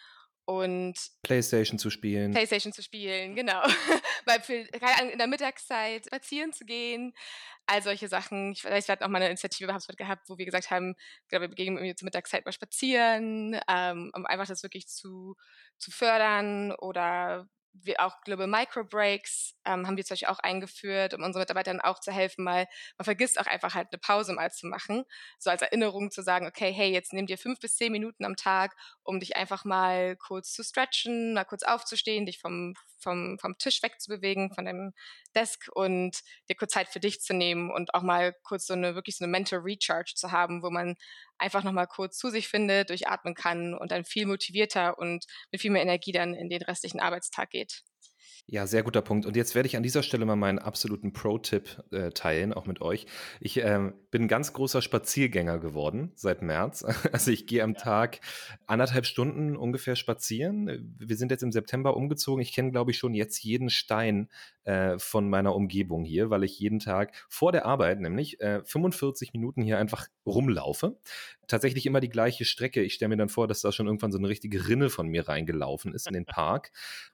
[0.46, 2.32] und Playstation zu spielen.
[2.32, 3.62] Playstation zu spielen, genau.
[4.26, 7.14] Weil für, in der Mittagszeit spazieren zu gehen,
[7.68, 8.52] all solche Sachen.
[8.52, 10.96] Ich weiß, wir hatten auch mal eine Initiative gehabt, wo wir gesagt haben,
[11.30, 15.36] wir begegnen irgendwie zur Mittagszeit mal spazieren, ähm, um einfach das wirklich zu,
[15.78, 21.14] zu fördern oder wir auch Global Micro Breaks ähm, haben wir zum Beispiel auch eingeführt,
[21.14, 24.52] um unseren Mitarbeitern auch zu helfen, mal, man vergisst auch einfach halt eine Pause mal
[24.52, 25.04] zu machen,
[25.40, 28.36] so als Erinnerung zu sagen, okay, hey, jetzt nimm dir fünf bis zehn Minuten am
[28.36, 33.58] Tag, um dich einfach mal kurz zu stretchen, mal kurz aufzustehen, dich vom, vom, vom
[33.58, 34.94] Tisch wegzubewegen, von deinem
[35.36, 38.96] Desk und dir kurz Zeit für dich zu nehmen und auch mal kurz so eine,
[38.96, 40.96] wirklich so eine Mental Recharge zu haben, wo man
[41.38, 45.72] einfach nochmal kurz zu sich findet, durchatmen kann und dann viel motivierter und mit viel
[45.72, 47.84] mehr Energie dann in den restlichen Arbeitstag geht.
[48.48, 49.26] Ja, sehr guter Punkt.
[49.26, 52.82] Und jetzt werde ich an dieser Stelle mal meinen absoluten Pro-Tipp äh, teilen, auch mit
[52.82, 53.06] euch.
[53.40, 56.86] Ich äh, bin ein ganz großer Spaziergänger geworden seit März.
[57.12, 58.20] Also ich gehe am Tag
[58.68, 60.96] anderthalb Stunden ungefähr spazieren.
[60.98, 62.42] Wir sind jetzt im September umgezogen.
[62.42, 64.30] Ich kenne, glaube ich, schon jetzt jeden Stein
[64.64, 69.34] äh, von meiner Umgebung hier, weil ich jeden Tag vor der Arbeit, nämlich äh, 45
[69.34, 70.98] Minuten hier einfach rumlaufe.
[71.48, 72.82] Tatsächlich immer die gleiche Strecke.
[72.82, 75.28] Ich stelle mir dann vor, dass da schon irgendwann so eine richtige Rinne von mir
[75.28, 76.72] reingelaufen ist in den Park.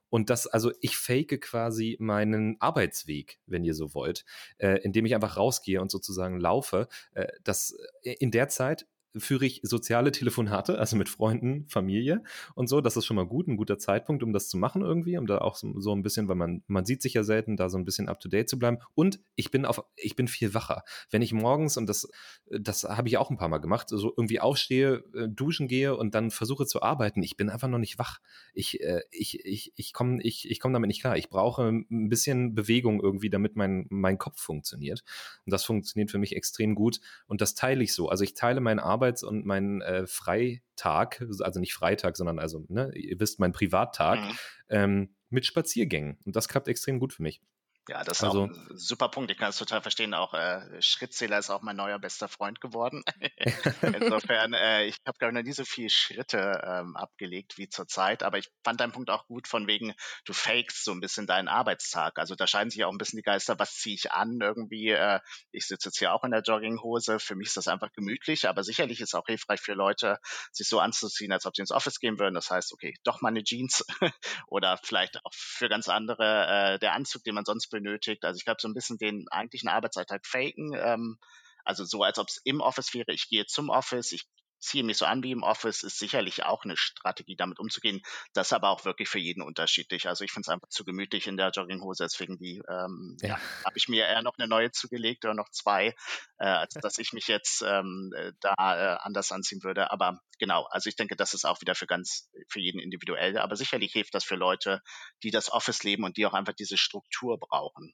[0.09, 4.25] Und das, also ich fake quasi meinen Arbeitsweg, wenn ihr so wollt,
[4.57, 6.87] äh, indem ich einfach rausgehe und sozusagen laufe.
[7.13, 8.87] Äh, das äh, in der Zeit
[9.19, 12.23] führe ich soziale Telefonate, also mit Freunden, Familie
[12.55, 12.81] und so.
[12.81, 15.39] Das ist schon mal gut, ein guter Zeitpunkt, um das zu machen irgendwie, um da
[15.39, 18.09] auch so, ein bisschen, weil man, man sieht sich ja selten, da so ein bisschen
[18.09, 18.77] up to date zu bleiben.
[18.95, 20.83] Und ich bin auf, ich bin viel wacher.
[21.09, 22.09] Wenn ich morgens, und das,
[22.49, 26.15] das habe ich auch ein paar Mal gemacht, so irgendwie aufstehe, äh, duschen gehe und
[26.15, 28.19] dann versuche zu arbeiten, ich bin einfach noch nicht wach.
[28.53, 31.17] Ich, äh, ich, ich, ich komme ich, ich komm damit nicht klar.
[31.17, 35.03] Ich brauche ein bisschen Bewegung irgendwie, damit mein, mein Kopf funktioniert.
[35.45, 36.99] Und das funktioniert für mich extrem gut.
[37.27, 38.09] Und das teile ich so.
[38.09, 42.65] Also ich teile meine Arbeit Arbeits- und meinen äh, Freitag, also nicht Freitag, sondern also,
[42.67, 44.37] ne, ihr wisst, mein Privattag, mhm.
[44.69, 46.17] ähm, mit Spaziergängen.
[46.25, 47.41] Und das klappt extrem gut für mich.
[47.89, 49.31] Ja, das ist also, auch ein super Punkt.
[49.31, 50.13] Ich kann es total verstehen.
[50.13, 53.03] Auch äh, Schrittzähler ist auch mein neuer bester Freund geworden.
[53.81, 58.23] Insofern, äh, ich habe glaube ich noch nie so viele Schritte ähm, abgelegt wie zurzeit.
[58.23, 59.93] Aber ich fand deinen Punkt auch gut von wegen,
[60.25, 62.19] du fakest so ein bisschen deinen Arbeitstag.
[62.19, 63.57] Also da scheiden sich auch ein bisschen die Geister.
[63.57, 64.89] Was ziehe ich an irgendwie?
[64.89, 65.21] Äh,
[65.51, 67.19] ich sitze jetzt hier auch in der Jogginghose.
[67.19, 68.49] Für mich ist das einfach gemütlich.
[68.49, 70.19] Aber sicherlich ist es auch hilfreich für Leute,
[70.51, 72.35] sich so anzuziehen, als ob sie ins Office gehen würden.
[72.35, 73.85] Das heißt, okay, doch mal eine Jeans
[74.47, 78.23] oder vielleicht auch für ganz andere äh, der Anzug, den man sonst benötigt.
[78.25, 80.73] Also ich glaube, so ein bisschen den eigentlichen Arbeitsalltag faken.
[80.75, 81.17] Ähm,
[81.63, 83.11] also so, als ob es im Office wäre.
[83.11, 84.25] Ich gehe zum Office, ich
[84.59, 88.01] ziehe mich so an wie im Office, ist sicherlich auch eine Strategie, damit umzugehen.
[88.33, 90.07] Das ist aber auch wirklich für jeden unterschiedlich.
[90.07, 93.29] Also ich finde es einfach zu gemütlich in der Jogginghose, deswegen die ähm, ja.
[93.29, 95.95] ja habe ich mir eher noch eine neue zugelegt oder noch zwei,
[96.37, 99.91] äh, als dass ich mich jetzt ähm, da äh, anders anziehen würde.
[99.91, 103.37] Aber genau, also ich denke, das ist auch wieder für ganz für jeden individuell.
[103.37, 104.81] Aber sicherlich hilft das für Leute,
[105.23, 107.93] die das Office leben und die auch einfach diese Struktur brauchen.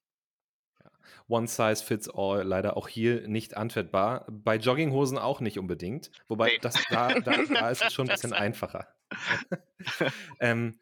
[1.27, 4.25] One size fits all, leider auch hier nicht anfettbar.
[4.29, 6.11] Bei Jogginghosen auch nicht unbedingt.
[6.27, 6.59] Wobei nee.
[6.61, 8.87] das, da, da, da ist es schon ein bisschen einfacher.
[10.39, 10.79] ähm,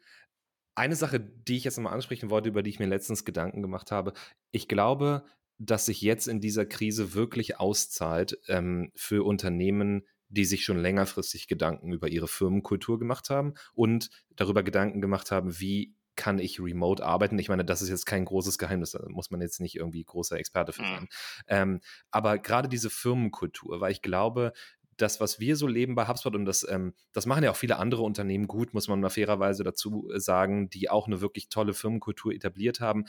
[0.74, 3.90] eine Sache, die ich jetzt nochmal ansprechen wollte, über die ich mir letztens Gedanken gemacht
[3.90, 4.14] habe.
[4.50, 5.24] Ich glaube,
[5.58, 11.46] dass sich jetzt in dieser Krise wirklich auszahlt ähm, für Unternehmen, die sich schon längerfristig
[11.46, 17.04] Gedanken über ihre Firmenkultur gemacht haben und darüber Gedanken gemacht haben, wie kann ich remote
[17.04, 17.38] arbeiten.
[17.38, 20.38] Ich meine, das ist jetzt kein großes Geheimnis, da muss man jetzt nicht irgendwie großer
[20.38, 20.86] Experte für mhm.
[20.86, 21.02] sein.
[21.02, 21.08] Mhm.
[21.48, 24.52] Ähm, aber gerade diese Firmenkultur, weil ich glaube,
[24.96, 27.78] das, was wir so leben bei HubSpot, und das, ähm, das machen ja auch viele
[27.78, 31.74] andere Unternehmen gut, muss man mal fairerweise dazu äh, sagen, die auch eine wirklich tolle
[31.74, 33.04] Firmenkultur etabliert haben.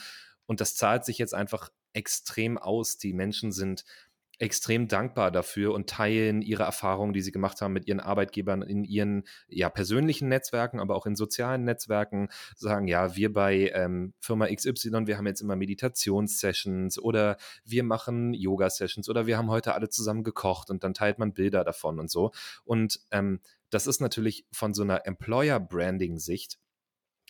[0.45, 2.97] Und das zahlt sich jetzt einfach extrem aus.
[2.97, 3.85] Die Menschen sind
[4.39, 8.83] extrem dankbar dafür und teilen ihre Erfahrungen, die sie gemacht haben mit ihren Arbeitgebern in
[8.83, 14.47] ihren ja, persönlichen Netzwerken, aber auch in sozialen Netzwerken, sagen, ja, wir bei ähm, Firma
[14.47, 19.89] XY, wir haben jetzt immer Meditationssessions oder wir machen Yoga-Sessions oder wir haben heute alle
[19.89, 22.31] zusammen gekocht und dann teilt man Bilder davon und so.
[22.63, 26.59] Und ähm, das ist natürlich von so einer Employer-Branding-Sicht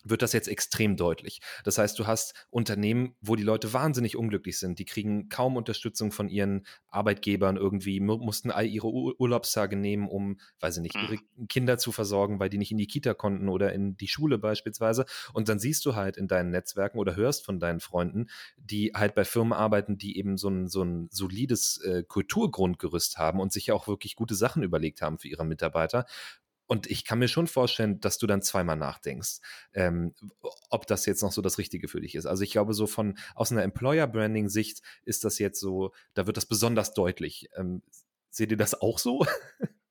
[0.03, 1.41] wird das jetzt extrem deutlich.
[1.63, 4.79] Das heißt, du hast Unternehmen, wo die Leute wahnsinnig unglücklich sind.
[4.79, 10.77] Die kriegen kaum Unterstützung von ihren Arbeitgebern irgendwie, mussten all ihre Urlaubstage nehmen, um, weiß
[10.77, 11.47] ich nicht, ihre mhm.
[11.47, 15.05] Kinder zu versorgen, weil die nicht in die Kita konnten oder in die Schule beispielsweise.
[15.33, 19.15] Und dann siehst du halt in deinen Netzwerken oder hörst von deinen Freunden, die halt
[19.15, 23.67] bei Firmen arbeiten, die eben so ein, so ein solides äh, Kulturgrundgerüst haben und sich
[23.67, 26.05] ja auch wirklich gute Sachen überlegt haben für ihre Mitarbeiter.
[26.65, 29.39] Und ich kann mir schon vorstellen, dass du dann zweimal nachdenkst,
[29.73, 30.13] ähm,
[30.69, 32.26] ob das jetzt noch so das Richtige für dich ist.
[32.26, 36.45] Also ich glaube, so von aus einer Employer-Branding-Sicht ist das jetzt so, da wird das
[36.45, 37.49] besonders deutlich.
[37.56, 37.82] Ähm,
[38.30, 39.26] seht ihr das auch so?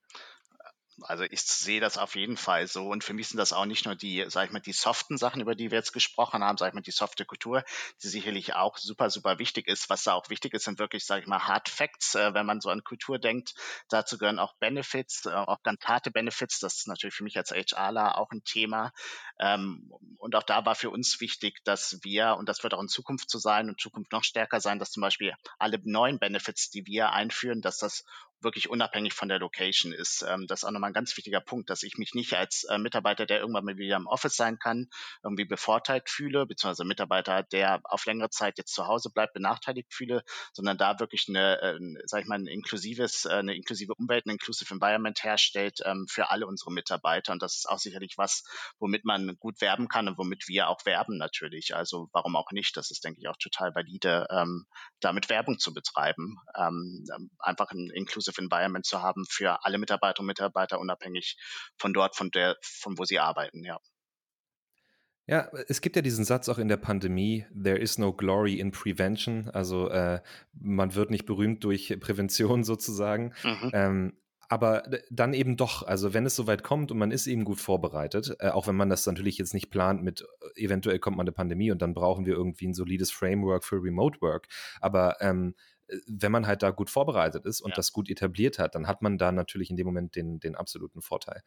[1.05, 2.89] Also ich sehe das auf jeden Fall so.
[2.89, 5.41] Und für mich sind das auch nicht nur die, sag ich mal, die soften Sachen,
[5.41, 7.65] über die wir jetzt gesprochen haben, sag ich mal, die softe Kultur,
[8.03, 9.91] die sicherlich auch super, super wichtig ist.
[9.91, 12.61] Was da auch wichtig ist, sind wirklich, sag ich mal, Hard Facts, äh, wenn man
[12.61, 13.55] so an Kultur denkt.
[13.89, 16.61] Dazu gehören auch Benefits, äh, auch ganz harte Benefits.
[16.61, 18.93] Das ist natürlich für mich als HRler auch ein Thema.
[19.39, 22.89] Ähm, und auch da war für uns wichtig, dass wir, und das wird auch in
[22.89, 26.87] Zukunft so sein und Zukunft noch stärker sein, dass zum Beispiel alle neuen Benefits, die
[26.87, 28.05] wir einführen, dass das
[28.43, 30.25] wirklich unabhängig von der Location ist.
[30.29, 32.79] Ähm, das ist auch nochmal ein ganz wichtiger Punkt, dass ich mich nicht als äh,
[32.79, 34.89] Mitarbeiter, der irgendwann mal wieder im Office sein kann,
[35.23, 40.23] irgendwie bevorteilt fühle, beziehungsweise Mitarbeiter, der auf längere Zeit jetzt zu Hause bleibt, benachteiligt fühle,
[40.53, 44.31] sondern da wirklich eine, äh, sag ich mal, ein inklusives, äh, eine inklusive Umwelt, ein
[44.31, 47.33] inclusive Environment herstellt ähm, für alle unsere Mitarbeiter.
[47.33, 48.45] Und das ist auch sicherlich was,
[48.79, 51.75] womit man gut werben kann und womit wir auch werben natürlich.
[51.75, 52.77] Also warum auch nicht?
[52.77, 54.67] Das ist, denke ich, auch total valide, ähm,
[55.01, 56.37] damit Werbung zu betreiben.
[56.57, 61.37] Ähm, ähm einfach ein inklusive inclusive Environment zu haben für alle Mitarbeiter und Mitarbeiter, unabhängig
[61.77, 63.79] von dort, von der, von wo sie arbeiten, ja.
[65.27, 68.73] Ja, es gibt ja diesen Satz auch in der Pandemie, there is no glory in
[68.73, 69.49] prevention.
[69.51, 70.21] Also äh,
[70.53, 73.33] man wird nicht berühmt durch Prävention sozusagen.
[73.45, 73.71] Mhm.
[73.73, 74.13] Ähm,
[74.49, 78.37] aber dann eben doch, also wenn es soweit kommt und man ist eben gut vorbereitet,
[78.41, 81.33] äh, auch wenn man das natürlich jetzt nicht plant mit, äh, eventuell kommt mal eine
[81.33, 84.49] Pandemie und dann brauchen wir irgendwie ein solides Framework für Remote Work.
[84.81, 85.55] Aber ähm,
[86.07, 87.77] wenn man halt da gut vorbereitet ist und ja.
[87.77, 91.03] das gut etabliert hat, dann hat man da natürlich in dem Moment den, den absoluten
[91.03, 91.43] Vorteil.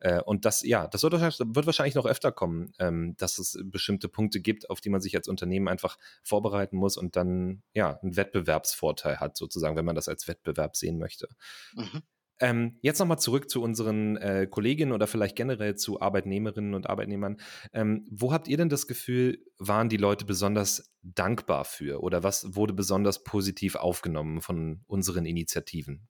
[0.00, 3.58] Äh, und das, ja, das wird wahrscheinlich, wird wahrscheinlich noch öfter kommen, ähm, dass es
[3.64, 7.98] bestimmte Punkte gibt, auf die man sich als Unternehmen einfach vorbereiten muss und dann, ja,
[8.00, 11.28] einen Wettbewerbsvorteil hat, sozusagen, wenn man das als Wettbewerb sehen möchte.
[11.74, 12.02] Mhm.
[12.40, 17.36] Ähm, jetzt nochmal zurück zu unseren äh, Kolleginnen oder vielleicht generell zu Arbeitnehmerinnen und Arbeitnehmern.
[17.72, 22.56] Ähm, wo habt ihr denn das Gefühl, waren die Leute besonders dankbar für oder was
[22.56, 26.08] wurde besonders positiv aufgenommen von unseren Initiativen?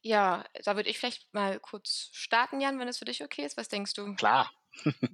[0.00, 3.56] Ja, da würde ich vielleicht mal kurz starten, Jan, wenn es für dich okay ist.
[3.56, 4.14] Was denkst du?
[4.14, 4.50] Klar.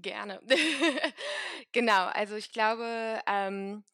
[0.01, 0.41] Gerne.
[1.73, 3.85] genau, also ich glaube, ähm,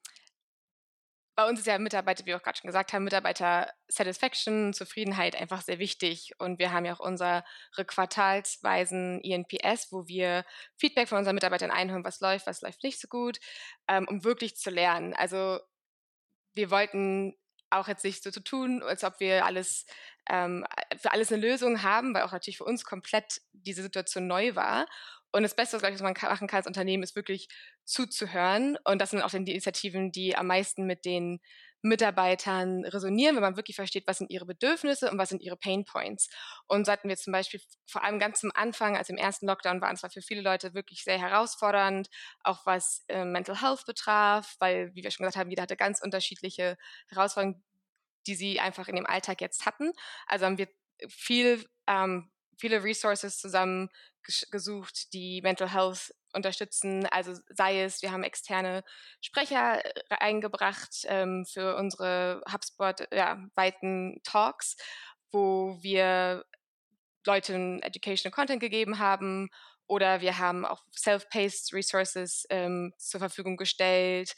[1.36, 5.34] bei uns ist ja Mitarbeiter, wie wir auch gerade schon gesagt haben, Mitarbeiter Satisfaction, Zufriedenheit
[5.34, 6.32] einfach sehr wichtig.
[6.38, 7.44] Und wir haben ja auch unsere
[7.74, 10.44] quartalsweisen INPS, wo wir
[10.76, 13.38] Feedback von unseren Mitarbeitern einholen, was läuft, was läuft nicht so gut,
[13.88, 15.14] ähm, um wirklich zu lernen.
[15.14, 15.58] Also
[16.54, 17.34] wir wollten
[17.70, 19.86] auch jetzt nicht so zu tun, als ob wir alles
[20.28, 20.64] ähm,
[20.96, 24.86] für alles eine Lösung haben, weil auch natürlich für uns komplett diese Situation neu war.
[25.34, 27.48] Und das Beste, was man machen kann als Unternehmen, ist wirklich
[27.84, 28.78] zuzuhören.
[28.84, 31.40] Und das sind auch die Initiativen, die am meisten mit den
[31.82, 35.84] Mitarbeitern resonieren, wenn man wirklich versteht, was sind ihre Bedürfnisse und was sind ihre Pain
[35.84, 36.30] Points.
[36.68, 39.80] Und so hatten wir zum Beispiel vor allem ganz am Anfang, also im ersten Lockdown,
[39.80, 42.08] war es für viele Leute wirklich sehr herausfordernd,
[42.44, 46.00] auch was äh, Mental Health betraf, weil, wie wir schon gesagt haben, jeder hatte ganz
[46.00, 46.76] unterschiedliche
[47.08, 47.64] Herausforderungen,
[48.28, 49.90] die sie einfach in dem Alltag jetzt hatten.
[50.28, 50.68] Also haben wir
[51.08, 57.06] viel ähm, viele Resources zusammengesucht, die Mental Health unterstützen.
[57.06, 58.84] Also sei es, wir haben externe
[59.20, 59.90] Sprecher äh,
[60.20, 64.76] eingebracht ähm, für unsere HubSpot-weiten ja, Talks,
[65.30, 66.44] wo wir
[67.26, 69.48] Leuten Educational Content gegeben haben
[69.86, 74.34] oder wir haben auch self-paced Resources ähm, zur Verfügung gestellt,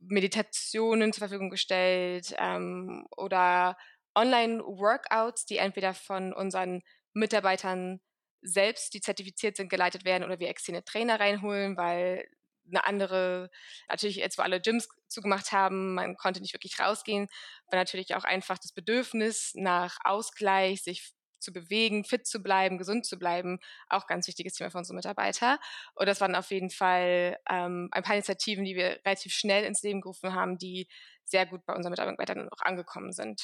[0.00, 3.76] Meditationen zur Verfügung gestellt ähm, oder
[4.14, 8.00] Online-Workouts, die entweder von unseren Mitarbeitern
[8.42, 12.24] selbst, die zertifiziert sind, geleitet werden oder wir externe Trainer reinholen, weil
[12.68, 13.50] eine andere,
[13.88, 17.28] natürlich jetzt, wo alle Gyms zugemacht haben, man konnte nicht wirklich rausgehen,
[17.70, 23.06] war natürlich auch einfach das Bedürfnis nach Ausgleich, sich zu bewegen, fit zu bleiben, gesund
[23.06, 25.58] zu bleiben, auch ganz wichtiges Thema für unsere Mitarbeiter.
[25.94, 29.82] Und das waren auf jeden Fall ähm, ein paar Initiativen, die wir relativ schnell ins
[29.82, 30.86] Leben gerufen haben, die
[31.24, 33.42] sehr gut bei unseren Mitarbeitern auch angekommen sind.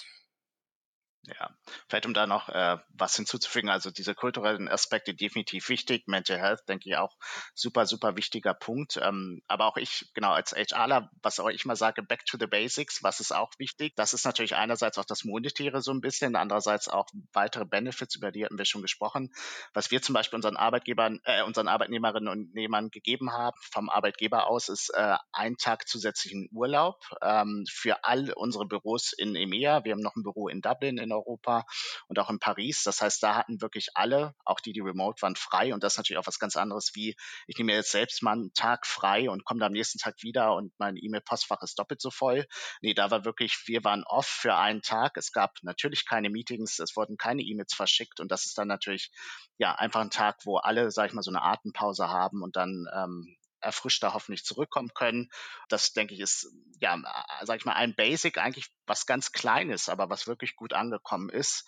[1.27, 1.51] Ja,
[1.89, 6.61] vielleicht um da noch äh, was hinzuzufügen, also diese kulturellen Aspekte definitiv wichtig, Mental Health
[6.69, 7.17] denke ich auch
[7.53, 8.97] super, super wichtiger Punkt.
[9.03, 12.47] Ähm, aber auch ich, genau als HRler, was auch ich mal sage, back to the
[12.47, 13.95] basics, was ist auch wichtig?
[13.97, 18.31] Das ist natürlich einerseits auch das Monetäre so ein bisschen, andererseits auch weitere Benefits, über
[18.31, 19.33] die hatten wir schon gesprochen.
[19.75, 24.47] Was wir zum Beispiel unseren Arbeitgebern, äh, unseren Arbeitnehmerinnen und Nehmern gegeben haben, vom Arbeitgeber
[24.47, 29.85] aus, ist äh, ein Tag zusätzlichen Urlaub ähm, für all unsere Büros in EMEA.
[29.85, 31.65] Wir haben noch ein Büro in Dublin in Europa
[32.09, 32.83] und auch in Paris.
[32.85, 35.75] Das heißt, da hatten wirklich alle, auch die, die remote waren, frei.
[35.75, 38.33] Und das ist natürlich auch was ganz anderes wie, ich nehme mir jetzt selbst mal
[38.33, 42.11] einen Tag frei und komme am nächsten Tag wieder und mein E-Mail-Postfach ist doppelt so
[42.11, 42.47] voll.
[42.81, 45.17] Nee, da war wirklich, wir waren off für einen Tag.
[45.17, 49.11] Es gab natürlich keine Meetings, es wurden keine E-Mails verschickt und das ist dann natürlich
[49.59, 52.87] ja einfach ein Tag, wo alle, sag ich mal, so eine Atempause haben und dann
[52.95, 55.31] ähm, erfrischter hoffentlich zurückkommen können.
[55.69, 56.49] Das denke ich ist,
[56.81, 56.99] ja,
[57.43, 61.67] sag ich mal, ein Basic eigentlich was ganz Kleines, aber was wirklich gut angekommen ist.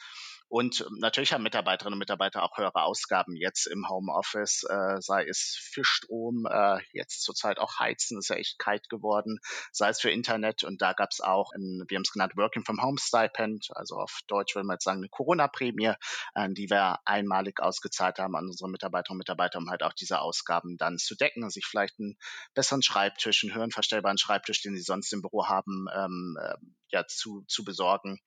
[0.48, 5.58] Und natürlich haben Mitarbeiterinnen und Mitarbeiter auch höhere Ausgaben jetzt im Homeoffice, äh, sei es
[5.61, 9.40] für Strom, äh, jetzt zurzeit auch Heizen, ist ja echt kalt geworden,
[9.72, 10.64] sei es für Internet.
[10.64, 13.96] Und da gab es auch, ein, wir haben es genannt, Working from Home Stipend, also
[13.96, 15.94] auf Deutsch würde man jetzt sagen, eine Corona-Prämie,
[16.34, 20.20] äh, die wir einmalig ausgezahlt haben an unsere Mitarbeiterinnen und Mitarbeiter, um halt auch diese
[20.20, 22.16] Ausgaben dann zu decken sich vielleicht einen
[22.54, 26.54] besseren Schreibtisch, einen höhenverstellbaren Schreibtisch, den sie sonst im Büro haben, ähm, äh,
[26.90, 28.20] ja, zu, zu besorgen.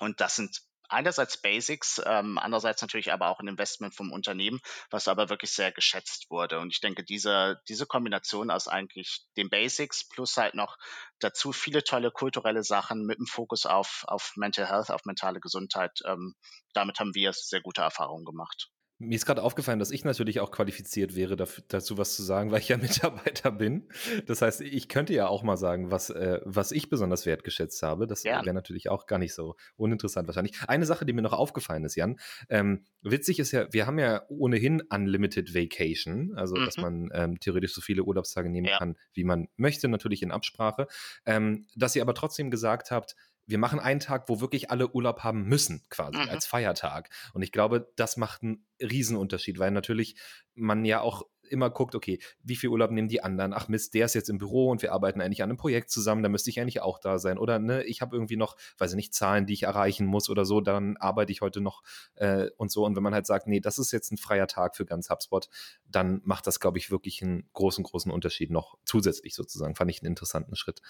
[0.00, 5.08] Und das sind einerseits Basics, ähm, andererseits natürlich aber auch ein Investment vom Unternehmen, was
[5.08, 6.60] aber wirklich sehr geschätzt wurde.
[6.60, 10.76] Und ich denke, diese, diese Kombination aus eigentlich den Basics plus halt noch
[11.18, 16.00] dazu viele tolle kulturelle Sachen mit dem Fokus auf, auf Mental Health, auf mentale Gesundheit,
[16.04, 16.34] ähm,
[16.74, 18.70] damit haben wir sehr gute Erfahrungen gemacht.
[18.98, 22.50] Mir ist gerade aufgefallen, dass ich natürlich auch qualifiziert wäre, dafür, dazu was zu sagen,
[22.52, 23.88] weil ich ja Mitarbeiter bin.
[24.26, 28.06] Das heißt, ich könnte ja auch mal sagen, was, äh, was ich besonders wertgeschätzt habe.
[28.06, 30.56] Das wäre natürlich auch gar nicht so uninteressant wahrscheinlich.
[30.66, 34.22] Eine Sache, die mir noch aufgefallen ist, Jan, ähm, witzig ist ja, wir haben ja
[34.28, 36.64] ohnehin Unlimited Vacation, also mhm.
[36.64, 38.78] dass man ähm, theoretisch so viele Urlaubstage nehmen ja.
[38.78, 40.86] kann, wie man möchte, natürlich in Absprache.
[41.26, 43.14] Ähm, dass ihr aber trotzdem gesagt habt,
[43.46, 46.28] wir machen einen Tag, wo wirklich alle Urlaub haben müssen, quasi mhm.
[46.28, 47.10] als Feiertag.
[47.32, 50.16] Und ich glaube, das macht einen Riesenunterschied, weil natürlich
[50.54, 53.52] man ja auch immer guckt, okay, wie viel Urlaub nehmen die anderen?
[53.52, 56.22] Ach Mist, der ist jetzt im Büro und wir arbeiten eigentlich an einem Projekt zusammen,
[56.22, 57.38] da müsste ich eigentlich auch da sein.
[57.38, 60.44] Oder ne, ich habe irgendwie noch, weiß ich nicht, Zahlen, die ich erreichen muss oder
[60.44, 61.82] so, dann arbeite ich heute noch
[62.16, 62.84] äh, und so.
[62.84, 65.48] Und wenn man halt sagt, nee, das ist jetzt ein freier Tag für ganz HubSpot,
[65.88, 69.74] dann macht das, glaube ich, wirklich einen großen, großen Unterschied noch zusätzlich sozusagen.
[69.74, 70.82] Fand ich einen interessanten Schritt.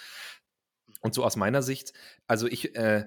[1.00, 1.92] Und so aus meiner Sicht,
[2.26, 3.06] also ich, äh,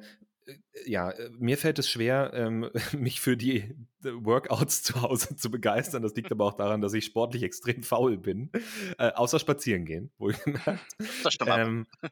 [0.86, 6.02] ja, mir fällt es schwer, ähm, mich für die Workouts zu Hause zu begeistern.
[6.02, 8.49] Das liegt aber auch daran, dass ich sportlich extrem faul bin.
[8.97, 10.95] Äh, außer spazieren gehen, wohlgemerkt.
[11.23, 11.52] Das stimmt.
[11.54, 12.10] Ähm, äh,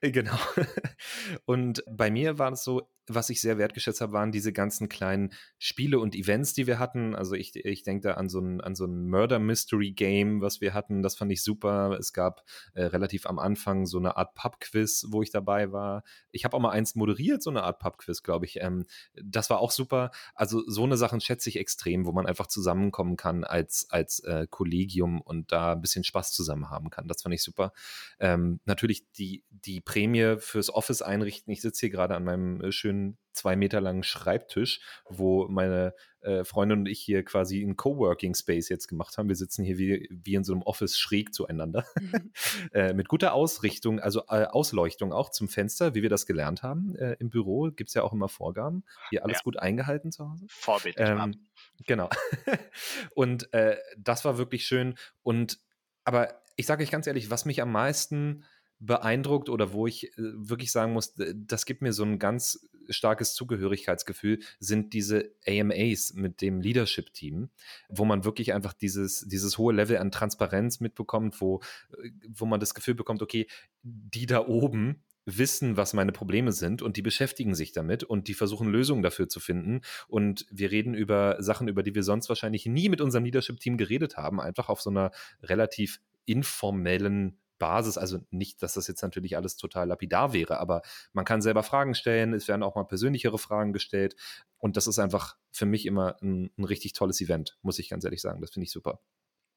[0.00, 0.38] genau.
[1.44, 5.32] Und bei mir war es so, was ich sehr wertgeschätzt habe, waren diese ganzen kleinen
[5.58, 7.14] Spiele und Events, die wir hatten.
[7.14, 10.60] Also ich, ich denke da an so ein, an so ein Murder Mystery Game, was
[10.60, 11.02] wir hatten.
[11.02, 11.96] Das fand ich super.
[11.98, 16.02] Es gab äh, relativ am Anfang so eine Art Pub-Quiz, wo ich dabei war.
[16.30, 18.60] Ich habe auch mal eins moderiert, so eine Art Pub-Quiz, glaube ich.
[18.60, 20.10] Ähm, das war auch super.
[20.34, 24.46] Also so eine Sachen schätze ich extrem, wo man einfach zusammenkommen kann als, als äh,
[24.48, 27.08] Kollegium und da ein bisschen Spaß zusammen haben kann.
[27.08, 27.72] Das fand ich super.
[28.20, 31.52] Ähm, natürlich die, die Prämie fürs Office einrichten.
[31.52, 36.44] Ich sitze hier gerade an meinem äh, schönen zwei Meter langen Schreibtisch, wo meine äh,
[36.44, 39.28] Freundin und ich hier quasi einen Coworking Space jetzt gemacht haben.
[39.28, 41.86] Wir sitzen hier wie, wie in so einem Office schräg zueinander.
[42.00, 42.32] Mhm.
[42.72, 46.96] äh, mit guter Ausrichtung, also äh, Ausleuchtung auch zum Fenster, wie wir das gelernt haben
[46.96, 47.70] äh, im Büro.
[47.70, 48.84] Gibt es ja auch immer Vorgaben.
[49.10, 49.42] Hier alles ja.
[49.44, 50.46] gut eingehalten zu Hause.
[50.48, 51.08] Vorbildlich.
[51.08, 51.46] Ähm,
[51.86, 52.10] genau.
[53.14, 54.96] und äh, das war wirklich schön.
[55.22, 55.60] Und
[56.04, 58.44] aber ich sage euch ganz ehrlich, was mich am meisten
[58.80, 63.34] beeindruckt oder wo ich äh, wirklich sagen muss, das gibt mir so ein ganz starkes
[63.34, 67.50] Zugehörigkeitsgefühl, sind diese AMAs mit dem Leadership-Team,
[67.88, 71.60] wo man wirklich einfach dieses, dieses hohe Level an Transparenz mitbekommt, wo,
[72.02, 73.46] äh, wo man das Gefühl bekommt, okay,
[73.82, 75.02] die da oben
[75.36, 79.28] wissen, was meine Probleme sind und die beschäftigen sich damit und die versuchen Lösungen dafür
[79.28, 79.82] zu finden.
[80.06, 84.16] Und wir reden über Sachen, über die wir sonst wahrscheinlich nie mit unserem Leadership-Team geredet
[84.16, 85.10] haben, einfach auf so einer
[85.42, 90.82] relativ informellen Basis, also nicht, dass das jetzt natürlich alles total lapidar wäre, aber
[91.12, 94.16] man kann selber Fragen stellen, es werden auch mal persönlichere Fragen gestellt
[94.58, 98.04] und das ist einfach für mich immer ein, ein richtig tolles Event, muss ich ganz
[98.04, 98.40] ehrlich sagen.
[98.40, 99.00] Das finde ich super.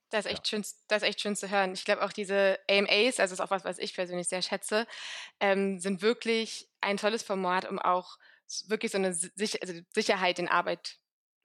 [0.10, 0.58] Das ist echt, ja.
[0.58, 1.74] schön, das ist echt schön zu hören.
[1.74, 4.86] Ich glaube auch diese AMAs, also das ist auch was, was ich persönlich sehr schätze,
[5.40, 8.18] ähm, sind wirklich ein tolles Format, um auch
[8.68, 10.98] wirklich so eine also Sicherheit in Arbeit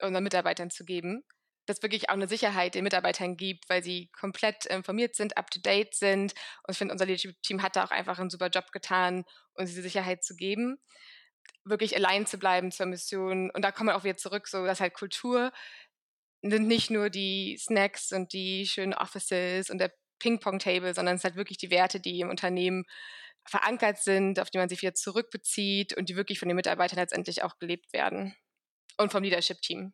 [0.03, 1.23] unseren Mitarbeitern zu geben.
[1.67, 5.61] Dass wirklich auch eine Sicherheit den Mitarbeitern gibt, weil sie komplett informiert sind, up to
[5.61, 6.33] date sind.
[6.63, 9.83] Und ich finde, unser Leadership-Team hat da auch einfach einen super Job getan, uns diese
[9.83, 10.79] Sicherheit zu geben.
[11.65, 13.51] Wirklich allein zu bleiben zur Mission.
[13.51, 15.53] Und da kommen wir auch wieder zurück, so dass halt Kultur
[16.43, 21.31] sind nicht nur die Snacks und die schönen Offices und der Ping-Pong-Table, sondern es sind
[21.31, 22.85] halt wirklich die Werte, die im Unternehmen
[23.45, 27.43] verankert sind, auf die man sich wieder zurückbezieht und die wirklich von den Mitarbeitern letztendlich
[27.43, 28.35] auch gelebt werden.
[28.99, 29.93] Und vom Leadership-Team.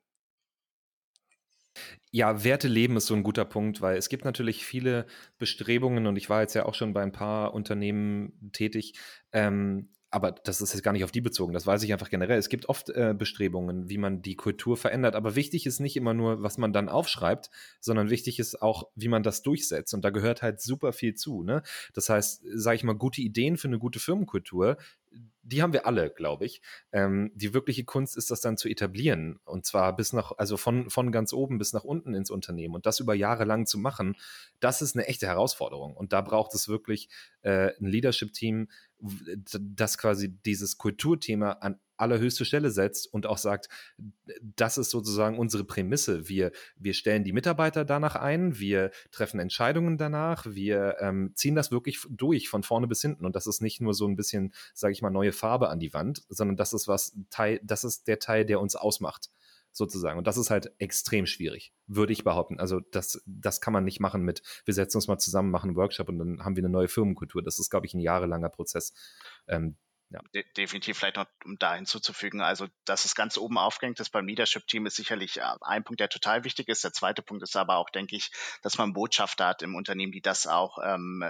[2.10, 5.06] Ja, Werte leben ist so ein guter Punkt, weil es gibt natürlich viele
[5.38, 8.94] Bestrebungen und ich war jetzt ja auch schon bei ein paar Unternehmen tätig,
[9.32, 12.38] ähm, aber das ist jetzt gar nicht auf die bezogen, das weiß ich einfach generell.
[12.38, 16.12] Es gibt oft äh, Bestrebungen, wie man die Kultur verändert, aber wichtig ist nicht immer
[16.12, 17.48] nur, was man dann aufschreibt,
[17.80, 19.94] sondern wichtig ist auch, wie man das durchsetzt.
[19.94, 21.42] Und da gehört halt super viel zu.
[21.42, 21.62] Ne?
[21.94, 24.76] Das heißt, sage ich mal, gute Ideen für eine gute Firmenkultur,
[25.42, 26.62] die haben wir alle, glaube ich.
[26.92, 29.40] Ähm, die wirkliche Kunst ist, das dann zu etablieren.
[29.44, 32.74] Und zwar bis nach, also von, von ganz oben bis nach unten ins Unternehmen.
[32.74, 34.16] Und das über Jahre lang zu machen,
[34.60, 35.96] das ist eine echte Herausforderung.
[35.96, 37.08] Und da braucht es wirklich
[37.42, 38.68] äh, ein Leadership-Team,
[39.60, 43.68] das quasi dieses Kulturthema an allerhöchste Stelle setzt und auch sagt,
[44.56, 46.28] das ist sozusagen unsere Prämisse.
[46.28, 51.70] Wir, wir stellen die Mitarbeiter danach ein, wir treffen Entscheidungen danach, wir ähm, ziehen das
[51.70, 53.24] wirklich durch von vorne bis hinten.
[53.24, 55.94] Und das ist nicht nur so ein bisschen, sage ich mal, neue Farbe an die
[55.94, 59.30] Wand, sondern das ist was Teil, das ist der Teil, der uns ausmacht
[59.72, 60.18] sozusagen.
[60.18, 62.60] Und das ist halt extrem schwierig, würde ich behaupten.
[62.60, 65.76] Also das, das kann man nicht machen mit, wir setzen uns mal zusammen, machen einen
[65.76, 67.42] Workshop und dann haben wir eine neue Firmenkultur.
[67.42, 68.92] Das ist, glaube ich, ein jahrelanger Prozess.
[69.48, 69.76] Ähm,
[70.12, 70.20] ja.
[70.34, 74.26] De definitiv vielleicht noch, um da hinzuzufügen, also dass es ganz oben aufgehängt ist beim
[74.26, 76.84] Leadership-Team ist sicherlich äh, ein Punkt, der total wichtig ist.
[76.84, 78.30] Der zweite Punkt ist aber auch, denke ich,
[78.62, 81.24] dass man Botschafter hat im Unternehmen, die das auch ähm,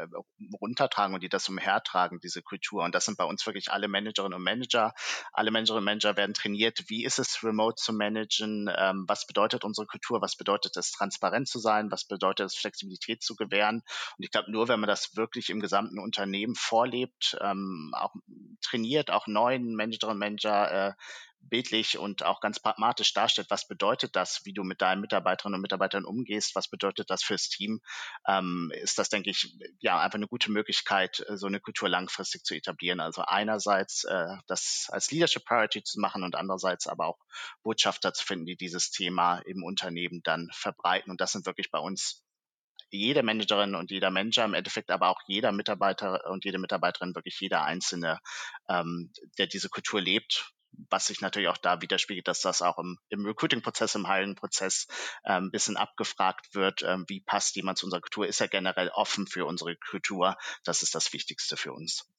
[0.60, 2.84] runtertragen und die das umhertragen, diese Kultur.
[2.84, 4.94] Und das sind bei uns wirklich alle Managerinnen und Manager.
[5.32, 9.64] Alle Managerinnen und Manager werden trainiert, wie ist es, remote zu managen, ähm, was bedeutet
[9.64, 13.82] unsere Kultur, was bedeutet es, transparent zu sein, was bedeutet es, Flexibilität zu gewähren.
[14.18, 18.14] Und ich glaube, nur wenn man das wirklich im gesamten Unternehmen vorlebt, ähm, auch
[18.72, 20.92] trainiert, auch neuen Managerinnen und Manager äh,
[21.48, 25.62] bildlich und auch ganz pragmatisch darstellt, was bedeutet das, wie du mit deinen Mitarbeiterinnen und
[25.62, 27.80] Mitarbeitern umgehst, was bedeutet das fürs Team,
[28.26, 32.44] ähm, ist das, denke ich, ja, einfach eine gute Möglichkeit, äh, so eine Kultur langfristig
[32.44, 33.00] zu etablieren.
[33.00, 37.18] Also einerseits äh, das als Leadership Priority zu machen und andererseits aber auch
[37.62, 41.10] Botschafter zu finden, die dieses Thema im Unternehmen dann verbreiten.
[41.10, 42.22] Und das sind wirklich bei uns
[42.92, 47.38] jede Managerin und jeder Manager, im Endeffekt aber auch jeder Mitarbeiter und jede Mitarbeiterin, wirklich
[47.40, 48.18] jeder Einzelne,
[48.68, 50.52] ähm, der diese Kultur lebt,
[50.90, 54.86] was sich natürlich auch da widerspiegelt, dass das auch im, im Recruiting-Prozess, im Hiring-Prozess
[55.24, 58.88] äh, ein bisschen abgefragt wird, äh, wie passt jemand zu unserer Kultur, ist er generell
[58.88, 62.11] offen für unsere Kultur, das ist das Wichtigste für uns.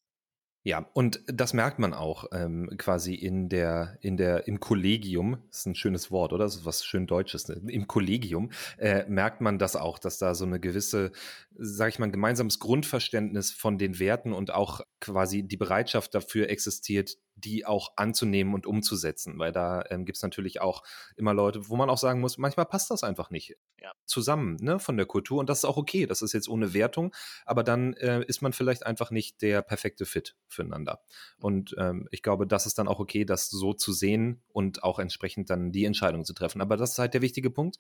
[0.66, 5.66] Ja, und das merkt man auch ähm, quasi in der, in der, im Kollegium, ist
[5.66, 6.46] ein schönes Wort, oder?
[6.46, 7.50] Das ist was schön Deutsches.
[7.50, 7.60] Ne?
[7.68, 11.12] Im Kollegium äh, merkt man das auch, dass da so eine gewisse,
[11.58, 16.50] sag ich mal, ein gemeinsames Grundverständnis von den Werten und auch quasi die Bereitschaft dafür
[16.50, 20.84] existiert, die auch anzunehmen und umzusetzen, weil da ähm, gibt es natürlich auch
[21.16, 23.92] immer Leute, wo man auch sagen muss, manchmal passt das einfach nicht ja.
[24.06, 27.14] zusammen ne, von der Kultur und das ist auch okay, das ist jetzt ohne Wertung,
[27.46, 31.02] aber dann äh, ist man vielleicht einfach nicht der perfekte Fit füreinander.
[31.40, 35.00] Und ähm, ich glaube, das ist dann auch okay, das so zu sehen und auch
[35.00, 36.62] entsprechend dann die Entscheidung zu treffen.
[36.62, 37.78] Aber das ist halt der wichtige Punkt.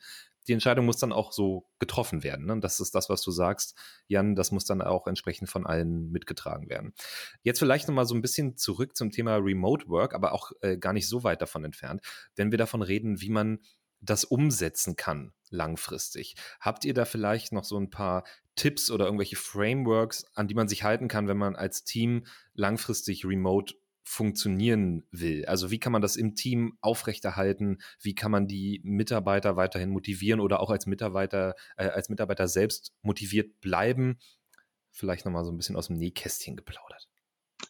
[0.47, 2.45] Die Entscheidung muss dann auch so getroffen werden.
[2.45, 2.59] Ne?
[2.59, 6.70] Das ist das, was du sagst, Jan, das muss dann auch entsprechend von allen mitgetragen
[6.70, 6.93] werden.
[7.43, 10.93] Jetzt vielleicht nochmal so ein bisschen zurück zum Thema Remote Work, aber auch äh, gar
[10.93, 12.01] nicht so weit davon entfernt,
[12.36, 13.60] wenn wir davon reden, wie man
[14.01, 16.36] das umsetzen kann langfristig.
[16.60, 18.26] Habt ihr da vielleicht noch so ein paar
[18.56, 23.26] Tipps oder irgendwelche Frameworks, an die man sich halten kann, wenn man als Team langfristig
[23.26, 25.45] remote funktionieren will?
[25.45, 27.78] Also wie kann man das im Team aufrechterhalten?
[28.01, 32.93] Wie kann man die Mitarbeiter weiterhin motivieren oder auch als Mitarbeiter, äh, als Mitarbeiter selbst
[33.01, 34.20] motiviert bleiben?
[34.91, 37.08] Vielleicht nochmal so ein bisschen aus dem Nähkästchen geplaudert.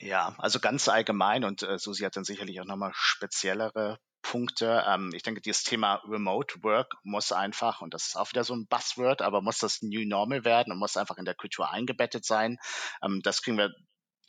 [0.06, 4.84] Ja, also ganz allgemein und äh, Susi hat dann sicherlich auch nochmal speziellere Punkte.
[4.86, 8.54] Ähm, ich denke, dieses Thema Remote Work muss einfach, und das ist auch wieder so
[8.54, 12.26] ein Buzzword, aber muss das New Normal werden und muss einfach in der Kultur eingebettet
[12.26, 12.58] sein.
[13.02, 13.72] Ähm, das kriegen wir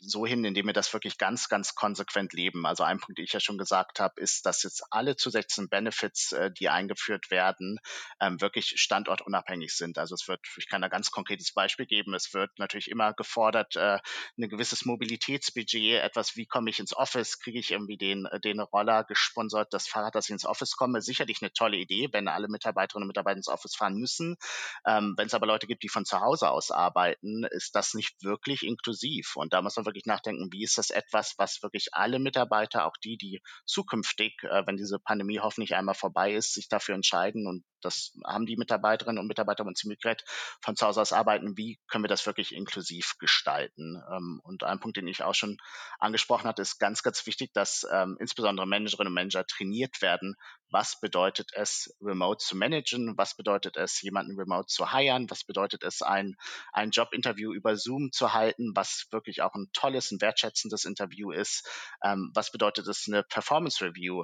[0.09, 2.65] so hin, indem wir das wirklich ganz, ganz konsequent leben.
[2.65, 6.31] Also ein Punkt, den ich ja schon gesagt habe, ist, dass jetzt alle zusätzlichen Benefits,
[6.31, 7.79] äh, die eingeführt werden,
[8.19, 9.97] ähm, wirklich standortunabhängig sind.
[9.97, 13.75] Also es wird, ich kann da ganz konkretes Beispiel geben, es wird natürlich immer gefordert,
[13.75, 13.99] äh,
[14.37, 18.59] ein gewisses Mobilitätsbudget, etwas, wie komme ich ins Office, kriege ich irgendwie den, äh, den
[18.59, 21.01] Roller gesponsert, das Fahrrad, dass ich ins Office komme.
[21.01, 24.37] Sicherlich eine tolle Idee, wenn alle Mitarbeiterinnen und Mitarbeiter ins Office fahren müssen.
[24.85, 28.23] Ähm, wenn es aber Leute gibt, die von zu Hause aus arbeiten, ist das nicht
[28.23, 29.35] wirklich inklusiv.
[29.35, 32.97] Und da muss man wirklich nachdenken, wie ist das etwas, was wirklich alle Mitarbeiter, auch
[33.03, 37.63] die, die zukünftig, äh, wenn diese Pandemie hoffentlich einmal vorbei ist, sich dafür entscheiden und
[37.85, 40.23] das haben die Mitarbeiterinnen und Mitarbeiter bei uns Migrat
[40.61, 44.01] von zu Hause aus arbeiten, wie können wir das wirklich inklusiv gestalten.
[44.11, 45.57] Ähm, und ein Punkt, den ich auch schon
[45.99, 50.35] angesprochen hatte, ist ganz, ganz wichtig, dass ähm, insbesondere Managerinnen und Manager trainiert werden,
[50.71, 55.83] was bedeutet es, remote zu managen, was bedeutet es, jemanden remote zu hiren, was bedeutet
[55.83, 56.35] es, ein,
[56.73, 61.69] ein Jobinterview über Zoom zu halten, was wirklich auch ein tolles, ein wertschätzendes Interview ist,
[62.03, 64.23] ähm, was bedeutet es, eine Performance Review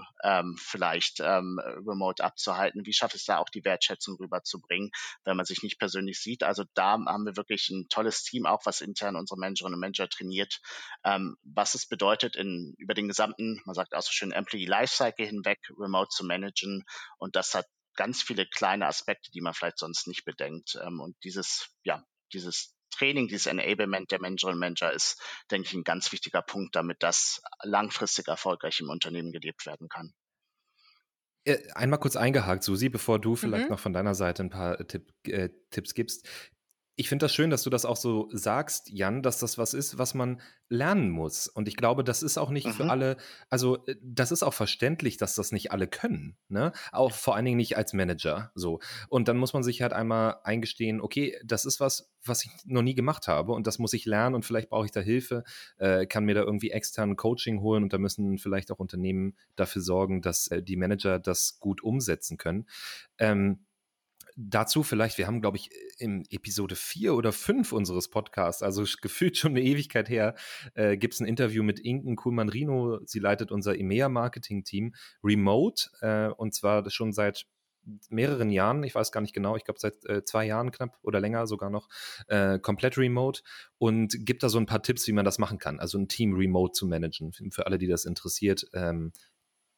[0.57, 4.91] vielleicht remote abzuhalten, wie schafft es da auch die Wertschätzung rüberzubringen,
[5.23, 6.43] wenn man sich nicht persönlich sieht.
[6.43, 10.09] Also da haben wir wirklich ein tolles Team, auch was intern unsere Managerinnen und Manager
[10.09, 10.59] trainiert,
[11.03, 15.25] ähm, was es bedeutet, in, über den gesamten, man sagt auch so schön, Employee Lifecycle
[15.25, 16.83] hinweg remote zu managen.
[17.17, 20.77] Und das hat ganz viele kleine Aspekte, die man vielleicht sonst nicht bedenkt.
[20.81, 25.73] Ähm, und dieses, ja, dieses Training, dieses Enablement der Managerinnen und Manager ist, denke ich,
[25.73, 30.13] ein ganz wichtiger Punkt, damit das langfristig erfolgreich im Unternehmen gelebt werden kann.
[31.43, 33.71] Äh, einmal kurz eingehakt, Susi, bevor du vielleicht mhm.
[33.71, 36.27] noch von deiner Seite ein paar Tipp, äh, Tipps gibst.
[36.95, 39.97] Ich finde das schön, dass du das auch so sagst, Jan, dass das was ist,
[39.97, 41.47] was man lernen muss.
[41.47, 42.71] Und ich glaube, das ist auch nicht mhm.
[42.71, 43.17] für alle,
[43.49, 46.37] also äh, das ist auch verständlich, dass das nicht alle können.
[46.47, 46.71] Ne?
[46.91, 48.51] Auch vor allen Dingen nicht als Manager.
[48.55, 48.79] So.
[49.09, 52.81] Und dann muss man sich halt einmal eingestehen, okay, das ist was, was ich noch
[52.81, 55.43] nie gemacht habe und das muss ich lernen und vielleicht brauche ich da Hilfe,
[55.77, 59.81] äh, kann mir da irgendwie extern Coaching holen und da müssen vielleicht auch Unternehmen dafür
[59.81, 62.67] sorgen, dass äh, die Manager das gut umsetzen können.
[63.17, 63.65] Ähm,
[64.35, 69.37] dazu vielleicht, wir haben, glaube ich, in Episode 4 oder 5 unseres Podcasts, also gefühlt
[69.37, 70.35] schon eine Ewigkeit her,
[70.73, 72.99] äh, gibt es ein Interview mit Inken Kuhlmann-Rino.
[73.05, 77.45] Sie leitet unser EMEA-Marketing-Team remote äh, und zwar schon seit
[78.09, 81.19] mehreren Jahren, ich weiß gar nicht genau, ich glaube seit äh, zwei Jahren knapp oder
[81.19, 81.89] länger sogar noch,
[82.27, 83.41] äh, komplett remote
[83.77, 86.33] und gibt da so ein paar Tipps, wie man das machen kann, also ein Team
[86.33, 87.33] remote zu managen.
[87.51, 89.11] Für alle, die das interessiert, ähm,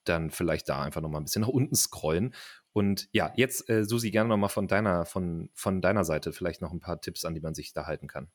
[0.09, 2.33] dann vielleicht da einfach nochmal ein bisschen nach unten scrollen.
[2.73, 6.71] Und ja, jetzt, äh, Susi, gerne nochmal von deiner, von, von deiner Seite vielleicht noch
[6.71, 8.31] ein paar Tipps, an die man sich da halten kann.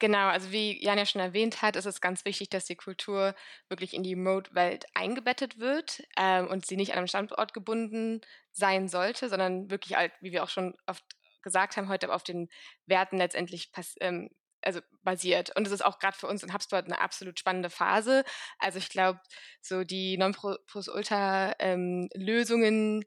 [0.00, 3.34] Genau, also wie Jan ja schon erwähnt hat, ist es ganz wichtig, dass die Kultur
[3.68, 8.88] wirklich in die Remote-Welt eingebettet wird ähm, und sie nicht an einem Standort gebunden sein
[8.88, 11.04] sollte, sondern wirklich, halt, wie wir auch schon oft
[11.42, 12.48] gesagt haben, heute auf den
[12.86, 14.28] Werten letztendlich ähm,
[14.62, 15.54] also basiert.
[15.56, 18.24] Und es ist auch gerade für uns in HubSpot eine absolut spannende Phase.
[18.58, 19.20] Also ich glaube,
[19.60, 23.04] so die Non-Plus-Ultra-Lösungen ähm,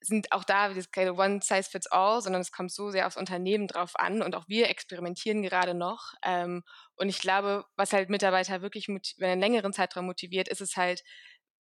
[0.00, 3.16] sind auch da das keine One Size Fits All, sondern es kommt so sehr aufs
[3.16, 6.12] Unternehmen drauf an und auch wir experimentieren gerade noch.
[6.22, 6.62] Ähm,
[6.96, 11.02] und ich glaube, was halt Mitarbeiter wirklich über einen längeren Zeitraum motiviert, ist es halt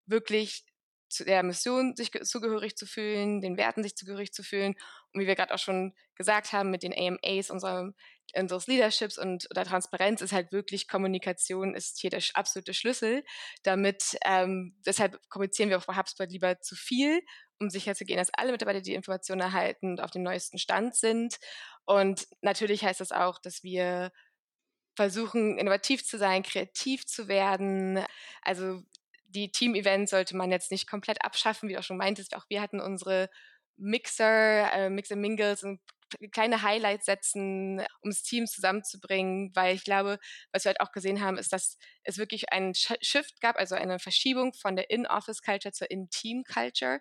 [0.06, 0.64] wirklich
[1.08, 4.74] zu der Mission sich zugehörig zu fühlen, den Werten sich zugehörig zu fühlen.
[5.12, 7.92] Und wie wir gerade auch schon gesagt haben, mit den AMAs unserer,
[8.34, 13.24] unseres Leaderships und der Transparenz ist halt wirklich Kommunikation ist hier der absolute Schlüssel.
[13.62, 17.20] Damit, ähm, deshalb kommunizieren wir bei HubSpot lieber zu viel,
[17.60, 21.36] um sicherzugehen, dass alle Mitarbeiter die Informationen erhalten und auf dem neuesten Stand sind.
[21.84, 24.10] Und natürlich heißt das auch, dass wir
[24.96, 28.04] versuchen, innovativ zu sein, kreativ zu werden.
[28.42, 28.82] Also
[29.34, 32.36] die Team-Events sollte man jetzt nicht komplett abschaffen, wie du auch schon meintest.
[32.36, 33.28] Auch wir hatten unsere
[33.76, 35.80] Mixer, äh, Mixer Mingles und
[36.32, 40.18] kleine Highlights setzen, um das Team zusammenzubringen, weil ich glaube,
[40.52, 43.98] was wir halt auch gesehen haben, ist, dass es wirklich einen Shift gab, also eine
[43.98, 47.00] Verschiebung von der In-Office-Culture zur In-Team-Culture.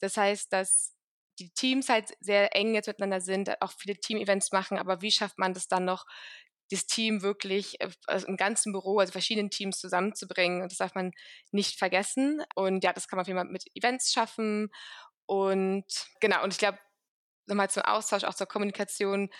[0.00, 0.94] Das heißt, dass
[1.38, 5.38] die Teams halt sehr eng jetzt miteinander sind, auch viele Team-Events machen, aber wie schafft
[5.38, 6.06] man das dann noch,
[6.70, 10.62] das Team wirklich also im ganzen Büro, also verschiedenen Teams zusammenzubringen.
[10.62, 11.12] Und das darf man
[11.52, 12.42] nicht vergessen.
[12.54, 14.70] Und ja, das kann man auf jeden Fall mit Events schaffen.
[15.26, 15.84] Und
[16.20, 16.78] genau, und ich glaube,
[17.46, 19.30] nochmal zum Austausch, auch zur Kommunikation,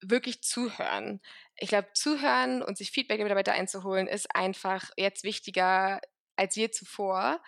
[0.00, 1.20] wirklich zuhören.
[1.56, 6.00] Ich glaube, zuhören und sich Feedback der Mitarbeiter einzuholen, ist einfach jetzt wichtiger
[6.36, 7.40] als je zuvor.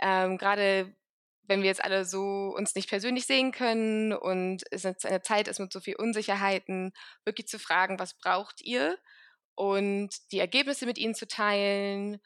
[0.00, 0.94] Ähm, Gerade
[1.46, 5.48] wenn wir jetzt alle so uns nicht persönlich sehen können und es jetzt eine Zeit
[5.48, 6.92] ist mit so viel Unsicherheiten,
[7.24, 8.98] wirklich zu fragen, was braucht ihr
[9.54, 12.20] und die Ergebnisse mit ihnen zu teilen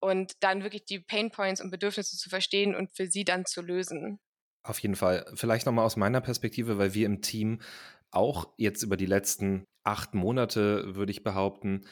[0.00, 3.62] und dann wirklich die Pain Points und Bedürfnisse zu verstehen und für sie dann zu
[3.62, 4.20] lösen.
[4.64, 5.30] Auf jeden Fall.
[5.34, 7.60] Vielleicht nochmal aus meiner Perspektive, weil wir im Team
[8.10, 11.86] auch jetzt über die letzten acht Monate, würde ich behaupten,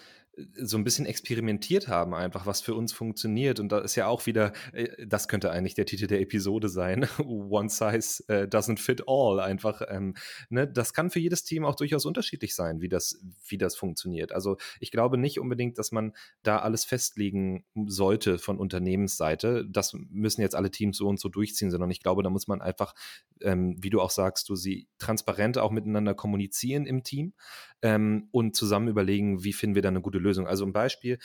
[0.55, 3.61] so ein bisschen experimentiert haben, einfach, was für uns funktioniert.
[3.61, 7.07] Und da ist ja auch wieder, äh, das könnte eigentlich der Titel der Episode sein,
[7.19, 9.41] One Size uh, Doesn't Fit All.
[9.41, 10.15] Einfach, ähm,
[10.49, 14.33] ne, das kann für jedes Team auch durchaus unterschiedlich sein, wie das, wie das funktioniert.
[14.33, 16.13] Also ich glaube nicht unbedingt, dass man
[16.43, 19.67] da alles festlegen sollte von Unternehmensseite.
[19.69, 22.63] Das müssen jetzt alle Teams so und so durchziehen, sondern ich glaube, da muss man
[22.63, 22.95] einfach,
[23.41, 27.35] ähm, wie du auch sagst, du sie transparent auch miteinander kommunizieren im Team
[27.83, 30.47] ähm, und zusammen überlegen, wie finden wir da eine gute Lösung.
[30.47, 31.19] Also ein Beispiel,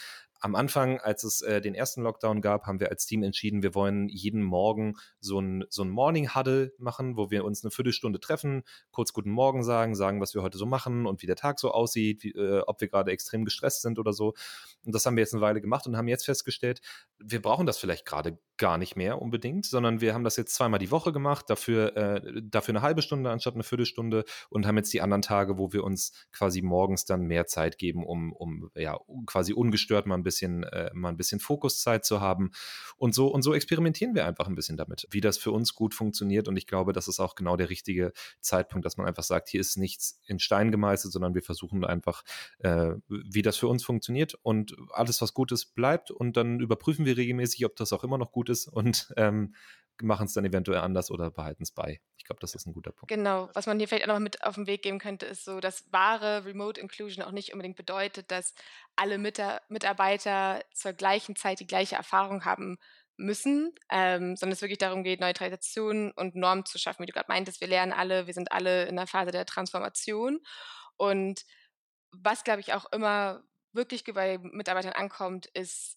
[0.46, 3.74] am Anfang, als es äh, den ersten Lockdown gab, haben wir als Team entschieden, wir
[3.74, 8.20] wollen jeden Morgen so ein, so ein Morning Huddle machen, wo wir uns eine Viertelstunde
[8.20, 11.60] treffen, kurz guten Morgen sagen, sagen, was wir heute so machen und wie der Tag
[11.60, 14.36] so aussieht, wie, äh, ob wir gerade extrem gestresst sind oder so.
[14.86, 16.80] Und das haben wir jetzt eine Weile gemacht und haben jetzt festgestellt,
[17.18, 20.80] wir brauchen das vielleicht gerade gar nicht mehr unbedingt, sondern wir haben das jetzt zweimal
[20.80, 24.94] die Woche gemacht, dafür, äh, dafür eine halbe Stunde anstatt eine Viertelstunde und haben jetzt
[24.94, 28.98] die anderen Tage, wo wir uns quasi morgens dann mehr Zeit geben, um, um ja,
[29.26, 32.52] quasi ungestört mal ein bisschen, äh, mal ein bisschen Fokuszeit zu haben.
[32.98, 35.94] Und so, und so experimentieren wir einfach ein bisschen damit, wie das für uns gut
[35.94, 36.48] funktioniert.
[36.48, 39.62] Und ich glaube, das ist auch genau der richtige Zeitpunkt, dass man einfach sagt, hier
[39.62, 42.24] ist nichts in Stein gemeißelt, sondern wir versuchen einfach,
[42.60, 44.36] äh, wie das für uns funktioniert.
[44.42, 46.12] Und alles, was gut ist, bleibt.
[46.12, 49.54] Und dann überprüfen wir regelmäßig, ob das auch immer noch gut ist und ähm,
[50.02, 52.02] machen es dann eventuell anders oder behalten es bei.
[52.18, 53.08] Ich glaube, das ist ein guter Punkt.
[53.08, 55.60] Genau, was man hier vielleicht auch noch mit auf den Weg geben könnte, ist so,
[55.60, 58.56] dass wahre Remote Inclusion auch nicht unbedingt bedeutet, dass
[58.96, 62.78] alle Mitarbeiter zur gleichen Zeit die gleiche Erfahrung haben
[63.18, 67.04] müssen, ähm, sondern es wirklich darum geht, neue Traditionen und Normen zu schaffen.
[67.04, 70.42] Wie du gerade meintest, wir lernen alle, wir sind alle in der Phase der Transformation.
[70.98, 71.46] Und
[72.12, 73.44] was, glaube ich, auch immer
[73.74, 75.95] wirklich bei Mitarbeitern ankommt, ist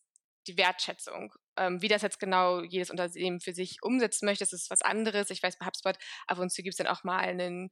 [0.49, 1.34] die Wertschätzung.
[1.57, 5.30] Ähm, wie das jetzt genau jedes Unternehmen für sich umsetzen möchte, das ist was anderes.
[5.30, 5.96] Ich weiß, bei HubSpot
[6.26, 7.70] ab und zu gibt es dann auch mal einen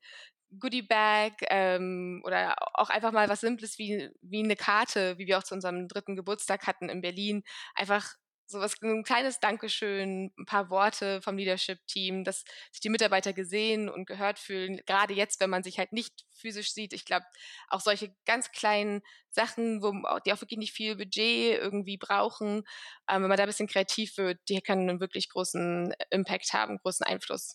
[0.58, 5.38] Goodie Bag ähm, oder auch einfach mal was Simples wie, wie eine Karte, wie wir
[5.38, 7.42] auch zu unserem dritten Geburtstag hatten in Berlin.
[7.74, 8.14] Einfach
[8.46, 14.06] sowas, ein kleines Dankeschön, ein paar Worte vom Leadership-Team, dass sich die Mitarbeiter gesehen und
[14.06, 16.92] gehört fühlen, gerade jetzt, wenn man sich halt nicht physisch sieht.
[16.92, 17.26] Ich glaube,
[17.68, 19.92] auch solche ganz kleinen Sachen, wo
[20.24, 22.62] die auch wirklich nicht viel Budget irgendwie brauchen,
[23.10, 26.78] ähm, wenn man da ein bisschen kreativ wird, die können einen wirklich großen Impact haben,
[26.78, 27.54] großen Einfluss.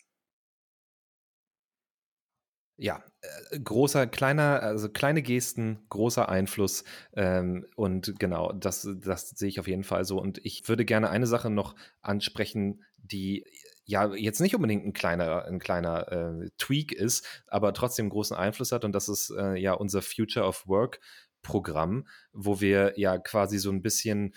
[2.83, 6.83] Ja, äh, großer, kleiner, also kleine Gesten, großer Einfluss.
[7.13, 10.19] Ähm, und genau, das, das sehe ich auf jeden Fall so.
[10.19, 13.45] Und ich würde gerne eine Sache noch ansprechen, die
[13.85, 18.71] ja jetzt nicht unbedingt ein kleiner, ein kleiner äh, Tweak ist, aber trotzdem großen Einfluss
[18.71, 18.83] hat.
[18.83, 20.99] Und das ist äh, ja unser Future of Work
[21.43, 24.33] Programm, wo wir ja quasi so ein bisschen,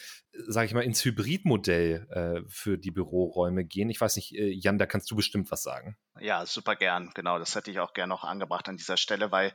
[0.49, 3.88] sage ich mal, ins Hybridmodell äh, für die Büroräume gehen.
[3.88, 5.97] Ich weiß nicht, äh, Jan, da kannst du bestimmt was sagen.
[6.21, 7.11] Ja, super gern.
[7.15, 9.53] Genau, das hätte ich auch gern noch angebracht an dieser Stelle, weil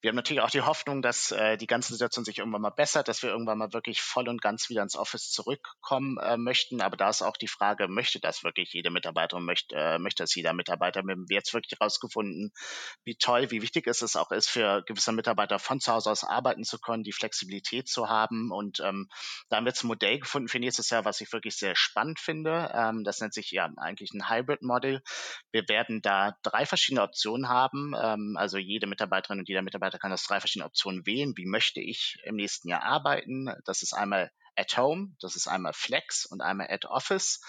[0.00, 3.06] wir haben natürlich auch die Hoffnung, dass äh, die ganze Situation sich irgendwann mal bessert,
[3.06, 6.80] dass wir irgendwann mal wirklich voll und ganz wieder ins Office zurückkommen äh, möchten.
[6.80, 10.34] Aber da ist auch die Frage, möchte das wirklich jede Mitarbeiterin, möchte, äh, möchte das
[10.34, 11.04] jeder Mitarbeiter?
[11.04, 12.50] Wir haben jetzt wirklich herausgefunden,
[13.04, 16.64] wie toll, wie wichtig es auch ist für gewisse Mitarbeiter von zu Hause aus arbeiten
[16.64, 18.50] zu können, die Flexibilität zu haben.
[18.50, 19.08] Und ähm,
[19.48, 22.18] da haben wir jetzt ein Modell gefunden für nächstes Jahr, was ich wirklich sehr spannend
[22.18, 22.72] finde.
[22.74, 25.02] Ähm, das nennt sich ja eigentlich ein Hybrid-Model.
[25.52, 27.94] Wir werden da drei verschiedene Optionen haben.
[28.00, 31.36] Ähm, also jede Mitarbeiterin und jeder Mitarbeiter kann das drei verschiedene Optionen wählen.
[31.36, 33.52] Wie möchte ich im nächsten Jahr arbeiten?
[33.64, 37.40] Das ist einmal at home, das ist einmal flex und einmal at office.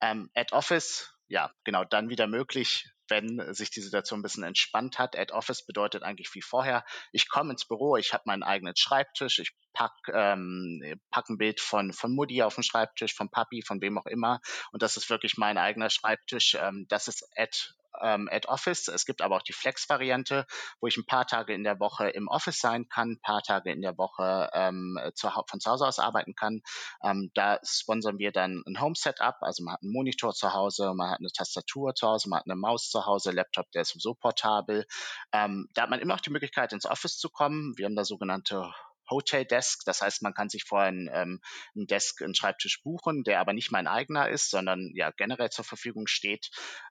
[0.00, 4.98] Ähm, at office, ja, genau, dann wieder möglich, wenn sich die Situation ein bisschen entspannt
[4.98, 5.16] hat.
[5.16, 9.38] At Office bedeutet eigentlich wie vorher, ich komme ins Büro, ich habe meinen eigenen Schreibtisch,
[9.38, 13.80] ich pack, ähm, pack ein Bild von, von Mutti auf den Schreibtisch, von Papi, von
[13.80, 14.40] wem auch immer.
[14.72, 16.56] Und das ist wirklich mein eigener Schreibtisch.
[16.60, 18.88] Ähm, das ist at ähm, at Office.
[18.88, 20.46] Es gibt aber auch die Flex-Variante,
[20.80, 23.72] wo ich ein paar Tage in der Woche im Office sein kann, ein paar Tage
[23.72, 26.60] in der Woche ähm, zu, von zu Hause aus arbeiten kann.
[27.02, 31.10] Ähm, da sponsern wir dann ein Home-Setup, also man hat einen Monitor zu Hause, man
[31.10, 34.14] hat eine Tastatur zu Hause, man hat eine Maus zu Hause, Laptop, der ist sowieso
[34.14, 34.86] portabel.
[35.32, 37.74] Ähm, da hat man immer auch die Möglichkeit, ins Office zu kommen.
[37.76, 38.72] Wir haben da sogenannte
[39.10, 39.84] Hotel Desk.
[39.84, 41.40] Das heißt, man kann sich vorher einen, ähm,
[41.74, 45.64] einen Desk, einen Schreibtisch buchen, der aber nicht mein eigener ist, sondern ja generell zur
[45.64, 46.50] Verfügung steht.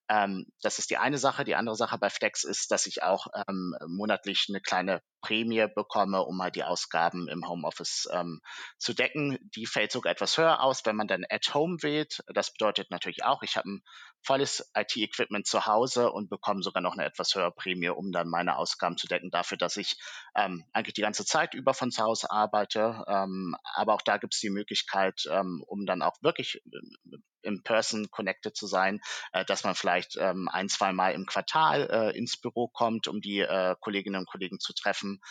[0.10, 1.44] Ähm, das ist die eine Sache.
[1.44, 6.24] Die andere Sache bei Flex ist, dass ich auch ähm, monatlich eine kleine Prämie bekomme,
[6.24, 8.42] um halt die Ausgaben im Homeoffice ähm,
[8.78, 9.38] zu decken.
[9.56, 12.24] Die fällt sogar etwas höher aus, wenn man dann at home wählt.
[12.34, 13.82] Das bedeutet natürlich auch, ich habe ein
[14.28, 18.58] volles IT-Equipment zu Hause und bekomme sogar noch eine etwas höhere Prämie, um dann meine
[18.58, 19.98] Ausgaben zu decken, dafür, dass ich
[20.36, 23.06] ähm, eigentlich die ganze Zeit über von zu Hause arbeite.
[23.08, 27.64] Ähm, aber auch da gibt es die Möglichkeit, ähm, um dann auch wirklich äh, in
[27.64, 29.00] person connected zu sein,
[29.32, 33.22] äh, dass man vielleicht ähm, ein, zwei Mal im Quartal äh, ins Büro kommt, um
[33.22, 35.22] die äh, Kolleginnen und Kollegen zu treffen.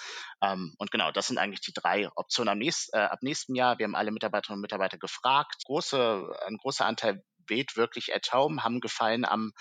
[0.41, 3.79] Ähm, und genau, das sind eigentlich die drei Optionen am nächst, äh, ab nächsten Jahr.
[3.79, 5.65] Wir haben alle Mitarbeiterinnen und Mitarbeiter gefragt.
[5.67, 9.53] Große, ein großer Anteil wählt wirklich at home, haben Gefallen am,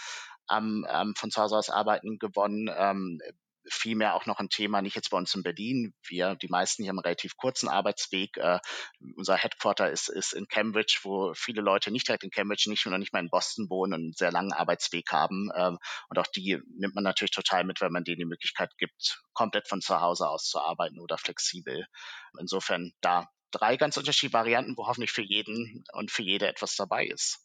[0.47, 2.69] am, am von zu Hause aus arbeiten gewonnen.
[2.75, 3.19] Ähm,
[3.67, 5.93] vielmehr auch noch ein Thema, nicht jetzt bei uns in Berlin.
[6.07, 8.37] Wir, die meisten hier haben einen relativ kurzen Arbeitsweg.
[8.37, 8.59] Äh,
[9.15, 12.97] unser Headquarter ist, ist in Cambridge, wo viele Leute nicht direkt in Cambridge, nicht, noch
[12.97, 15.49] nicht mal in Boston wohnen und einen sehr langen Arbeitsweg haben.
[15.55, 15.77] Ähm,
[16.09, 19.67] und auch die nimmt man natürlich total mit, wenn man denen die Möglichkeit gibt, komplett
[19.67, 21.87] von zu Hause aus zu arbeiten oder flexibel.
[22.39, 27.05] Insofern da drei ganz unterschiedliche Varianten, wo hoffentlich für jeden und für jede etwas dabei
[27.05, 27.41] ist.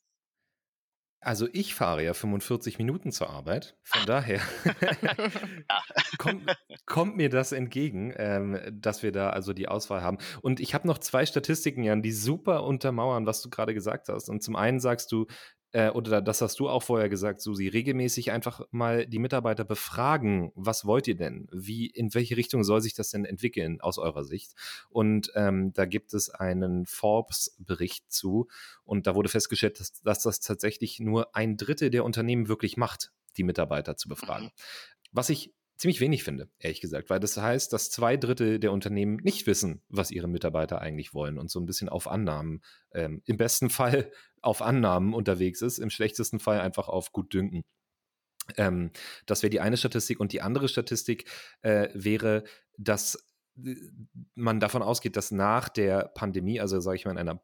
[1.23, 3.77] Also ich fahre ja 45 Minuten zur Arbeit.
[3.83, 4.41] Von daher
[6.19, 6.57] kommt,
[6.87, 10.17] kommt, mir das entgegen, ähm, dass wir da also die Auswahl haben.
[10.41, 14.31] Und ich habe noch zwei Statistiken, Jan, die super untermauern, was du gerade gesagt hast.
[14.31, 15.27] Und zum einen sagst du,
[15.73, 20.53] äh, oder das hast du auch vorher gesagt, Susi, regelmäßig einfach mal die Mitarbeiter befragen,
[20.55, 21.49] was wollt ihr denn?
[21.53, 24.53] Wie, in welche Richtung soll sich das denn entwickeln aus eurer Sicht?
[24.89, 28.49] Und ähm, da gibt es einen Forbes-Bericht zu
[28.85, 33.13] und da wurde festgestellt, dass, dass das tatsächlich nur ein Drittel der Unternehmen wirklich macht,
[33.37, 34.47] die Mitarbeiter zu befragen.
[34.47, 34.51] Mhm.
[35.13, 39.17] Was ich ziemlich wenig finde, ehrlich gesagt, weil das heißt, dass zwei Drittel der Unternehmen
[39.17, 42.61] nicht wissen, was ihre Mitarbeiter eigentlich wollen und so ein bisschen auf Annahmen,
[42.93, 44.13] ähm, im besten Fall
[44.43, 47.65] auf Annahmen unterwegs ist, im schlechtesten Fall einfach auf Gutdünken.
[48.59, 48.91] Ähm,
[49.25, 51.25] das wäre die eine Statistik und die andere Statistik
[51.63, 52.45] äh, wäre,
[52.77, 53.27] dass
[53.65, 53.75] äh,
[54.35, 57.43] man davon ausgeht, dass nach der Pandemie, also sage ich mal in einer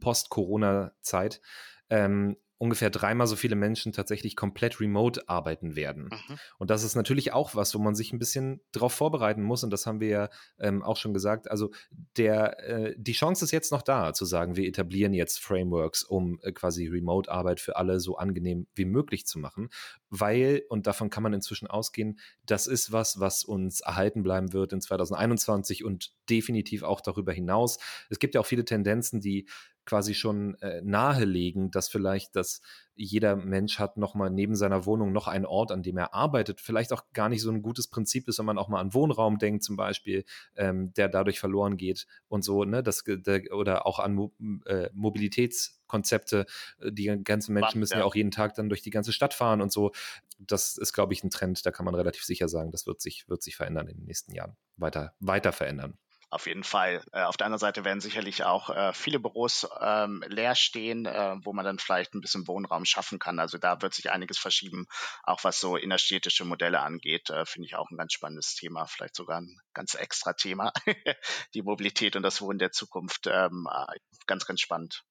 [0.00, 1.40] Post-Corona-Zeit,
[1.88, 6.04] ähm, ungefähr dreimal so viele Menschen tatsächlich komplett remote arbeiten werden.
[6.04, 6.38] Mhm.
[6.58, 9.62] Und das ist natürlich auch was, wo man sich ein bisschen darauf vorbereiten muss.
[9.62, 10.28] Und das haben wir ja
[10.58, 11.50] ähm, auch schon gesagt.
[11.50, 11.70] Also
[12.16, 16.40] der, äh, die Chance ist jetzt noch da, zu sagen, wir etablieren jetzt Frameworks, um
[16.42, 19.68] äh, quasi Remote-Arbeit für alle so angenehm wie möglich zu machen.
[20.08, 24.72] Weil, und davon kann man inzwischen ausgehen, das ist was, was uns erhalten bleiben wird
[24.72, 27.78] in 2021 und definitiv auch darüber hinaus.
[28.08, 29.46] Es gibt ja auch viele Tendenzen, die
[29.86, 32.60] quasi schon äh, nahelegen, dass vielleicht das
[32.96, 36.60] jeder Mensch hat noch mal neben seiner Wohnung noch einen Ort, an dem er arbeitet.
[36.60, 39.38] Vielleicht auch gar nicht so ein gutes Prinzip ist, wenn man auch mal an Wohnraum
[39.38, 40.24] denkt zum Beispiel,
[40.56, 44.32] ähm, der dadurch verloren geht und so, ne, das der, oder auch an Mo
[44.64, 46.46] äh, Mobilitätskonzepte.
[46.80, 47.98] Äh, die ganzen Menschen müssen ja.
[48.00, 49.92] ja auch jeden Tag dann durch die ganze Stadt fahren und so.
[50.38, 51.64] Das ist, glaube ich, ein Trend.
[51.64, 54.34] Da kann man relativ sicher sagen, das wird sich wird sich verändern in den nächsten
[54.34, 55.98] Jahren weiter weiter verändern.
[56.28, 57.04] Auf jeden Fall.
[57.12, 61.36] Äh, auf der anderen Seite werden sicherlich auch äh, viele Büros ähm, leer stehen, äh,
[61.44, 63.38] wo man dann vielleicht ein bisschen Wohnraum schaffen kann.
[63.38, 64.86] Also da wird sich einiges verschieben,
[65.22, 67.30] auch was so innerstädtische Modelle angeht.
[67.30, 70.72] Äh, Finde ich auch ein ganz spannendes Thema, vielleicht sogar ein ganz extra Thema.
[71.54, 73.28] Die Mobilität und das Wohnen der Zukunft.
[73.28, 75.04] Ähm, äh, ganz, ganz spannend.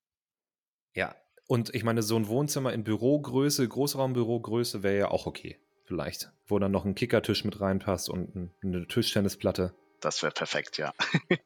[0.94, 1.16] Ja,
[1.48, 5.62] und ich meine, so ein Wohnzimmer in Bürogröße, Großraumbürogröße wäre ja auch okay.
[5.86, 6.32] Vielleicht.
[6.48, 9.76] Wo dann noch ein Kickertisch mit reinpasst und eine Tischtennisplatte.
[10.00, 10.94] Das wäre perfekt, ja.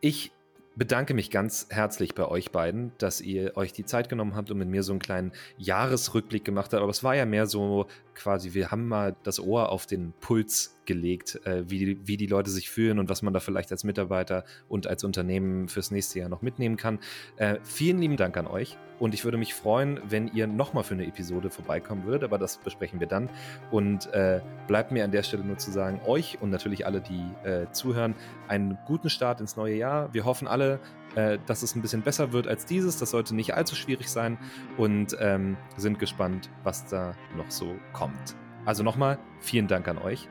[0.00, 0.30] ich
[0.78, 4.58] bedanke mich ganz herzlich bei euch beiden, dass ihr euch die Zeit genommen habt und
[4.58, 6.82] mit mir so einen kleinen Jahresrückblick gemacht habt.
[6.82, 10.77] Aber es war ja mehr so quasi, wir haben mal das Ohr auf den Puls
[10.88, 14.44] gelegt, äh, wie, wie die Leute sich fühlen und was man da vielleicht als Mitarbeiter
[14.68, 16.98] und als Unternehmen fürs nächste Jahr noch mitnehmen kann.
[17.36, 20.94] Äh, vielen lieben Dank an euch und ich würde mich freuen, wenn ihr nochmal für
[20.94, 23.28] eine Episode vorbeikommen würdet, aber das besprechen wir dann.
[23.70, 27.46] Und äh, bleibt mir an der Stelle nur zu sagen, euch und natürlich alle, die
[27.46, 28.14] äh, zuhören,
[28.48, 30.12] einen guten Start ins neue Jahr.
[30.14, 30.80] Wir hoffen alle,
[31.14, 32.98] äh, dass es ein bisschen besser wird als dieses.
[32.98, 34.38] Das sollte nicht allzu schwierig sein
[34.78, 38.36] und ähm, sind gespannt, was da noch so kommt.
[38.64, 40.28] Also nochmal, vielen Dank an euch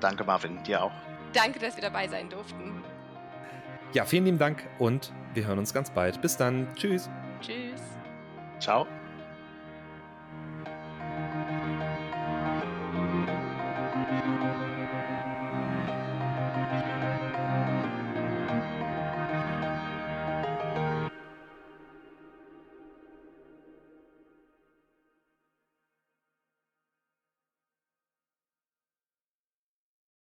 [0.00, 0.92] Danke, Marvin, dir auch.
[1.32, 2.82] Danke, dass wir dabei sein durften.
[3.92, 6.20] Ja, vielen lieben Dank und wir hören uns ganz bald.
[6.20, 6.66] Bis dann.
[6.74, 7.08] Tschüss.
[7.40, 7.80] Tschüss.
[8.58, 8.86] Ciao.